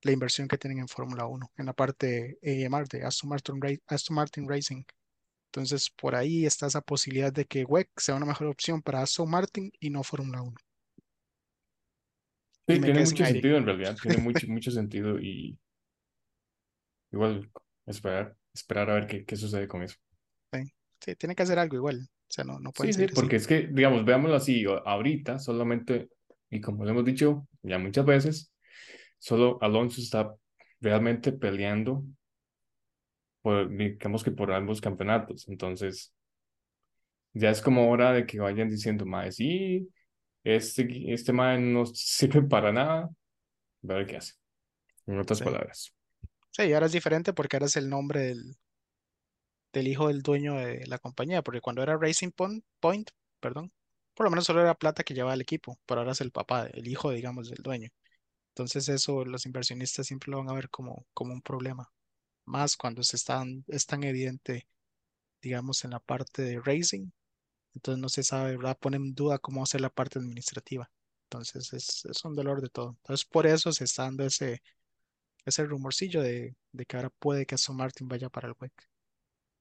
[0.00, 4.16] la inversión que tienen en Fórmula 1, en la parte AMR de Aston Martin, Aston
[4.16, 4.84] Martin Racing.
[5.52, 9.28] Entonces, por ahí está esa posibilidad de que WEC sea una mejor opción para Aston
[9.28, 10.56] Martin y no Fórmula 1.
[12.68, 15.58] Sí, tiene mucho sentido en realidad, tiene mucho, mucho sentido y
[17.12, 17.50] igual
[17.84, 19.96] esperar, esperar a ver qué, qué sucede con eso.
[20.54, 20.62] Sí,
[21.00, 22.08] sí, tiene que hacer algo igual.
[22.28, 23.14] O sea, no, no pueden Sí, sí, así.
[23.14, 26.10] porque es que, digamos, veámoslo así, ahorita solamente,
[26.50, 28.52] y como lo hemos dicho ya muchas veces,
[29.18, 30.34] solo Alonso está
[30.80, 32.04] realmente peleando
[33.42, 35.48] por, digamos que por ambos campeonatos.
[35.48, 36.14] Entonces,
[37.32, 39.88] ya es como hora de que vayan diciendo, mae, sí,
[40.44, 43.10] este, este mae no sirve para nada, a
[43.82, 44.34] ver qué hace.
[45.06, 45.44] En otras Sí.
[45.44, 45.94] palabras.
[46.50, 48.56] Sí, ahora es diferente porque ahora es el nombre del,
[49.78, 52.30] del hijo del dueño de la compañía, porque cuando era Racing
[52.80, 53.10] Point,
[53.40, 53.72] perdón,
[54.14, 56.66] por lo menos solo era plata que llevaba el equipo, pero ahora es el papá,
[56.68, 57.88] el hijo, digamos, del dueño.
[58.50, 61.90] Entonces eso los inversionistas siempre lo van a ver como, como un problema,
[62.46, 64.68] más cuando se están, es tan evidente,
[65.42, 67.10] digamos, en la parte de racing,
[67.74, 68.78] entonces no se sabe, ¿verdad?
[68.80, 70.90] Pone en duda cómo hacer la parte administrativa.
[71.24, 72.90] Entonces es, es un dolor de todo.
[73.02, 74.62] Entonces por eso se está dando ese,
[75.44, 78.72] ese rumorcillo de, de que ahora puede que Aston Martin vaya para el WEC.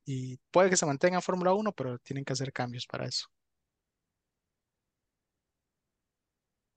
[0.08, 3.28] Y puede que se mantenga en Fórmula 1, pero tienen que hacer cambios para eso.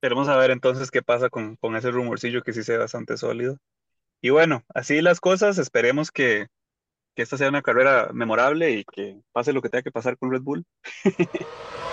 [0.02, 3.56] Queremos saber entonces qué pasa con, con ese rumorcillo que sí se ve bastante sólido.
[4.20, 6.48] Y bueno, así las cosas, esperemos que,
[7.14, 10.32] que esta sea una carrera memorable y que pase lo que tenga que pasar con
[10.32, 10.64] Red Bull.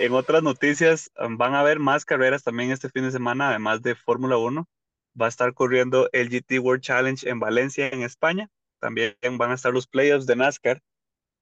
[0.00, 3.82] En otras noticias, um, van a haber más carreras también este fin de semana, además
[3.82, 4.66] de Fórmula 1.
[5.20, 8.48] Va a estar corriendo el GT World Challenge en Valencia, en España.
[8.78, 10.80] También van a estar los playoffs de NASCAR,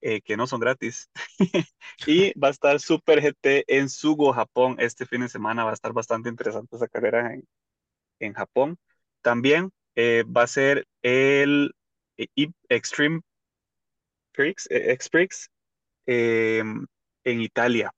[0.01, 1.09] eh, que no son gratis.
[2.07, 5.63] y va a estar Super GT en Sugo, Japón, este fin de semana.
[5.65, 7.45] Va a estar bastante interesante esa carrera en,
[8.21, 8.77] en Japón.
[9.23, 11.73] También eh, va a ser el
[12.17, 12.27] eh,
[12.69, 13.21] Extreme
[14.33, 15.49] Prix, eh, X-Prix
[16.07, 16.65] eh,
[17.25, 17.93] en Italia.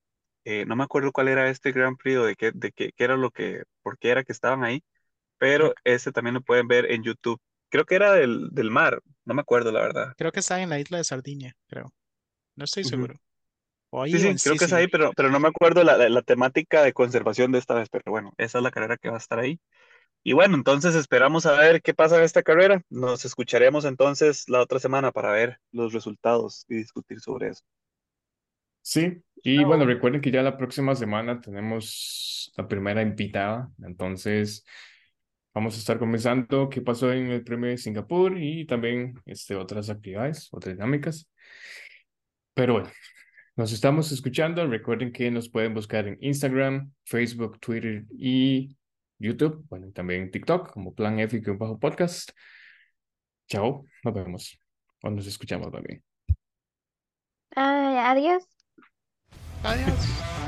[0.45, 3.05] Eh, no me acuerdo cuál era este Grand Prix o de qué, de qué, qué
[3.05, 4.83] era lo que, por qué era que estaban ahí,
[5.39, 7.41] pero ese también lo pueden ver en YouTube.
[7.71, 10.15] Creo que era del, del mar, no me acuerdo la verdad.
[10.17, 11.93] Creo que está en la isla de Sardinia, creo.
[12.57, 13.17] No estoy seguro.
[13.91, 16.09] O ahí Sí, sí, creo que es ahí, pero, pero no me acuerdo la, la,
[16.09, 19.15] la temática de conservación de esta vez, pero bueno, esa es la carrera que va
[19.17, 19.61] a estar ahí.
[20.25, 22.83] Y bueno, entonces esperamos a ver qué pasa en esta carrera.
[22.91, 27.65] Nos escucharemos entonces la otra semana para ver los resultados y discutir sobre eso.
[28.83, 34.65] Sí, y bueno, recuerden que ya la próxima semana tenemos la primera invitada, entonces
[35.55, 39.91] vamos a estar comenzando qué pasó en el premio de Singapur y también este, otras
[39.91, 41.29] actividades, otras dinámicas.
[42.55, 42.91] Pero bueno,
[43.57, 44.67] nos estamos escuchando.
[44.67, 48.77] Recuerden que nos pueden buscar en Instagram, Facebook, Twitter y
[49.19, 52.31] YouTube, bueno, también TikTok como Plan F y bajo podcast.
[53.49, 54.59] Chao, nos vemos
[55.03, 56.03] o nos escuchamos también.
[57.57, 58.60] Adiós.
[59.63, 60.40] Adiós.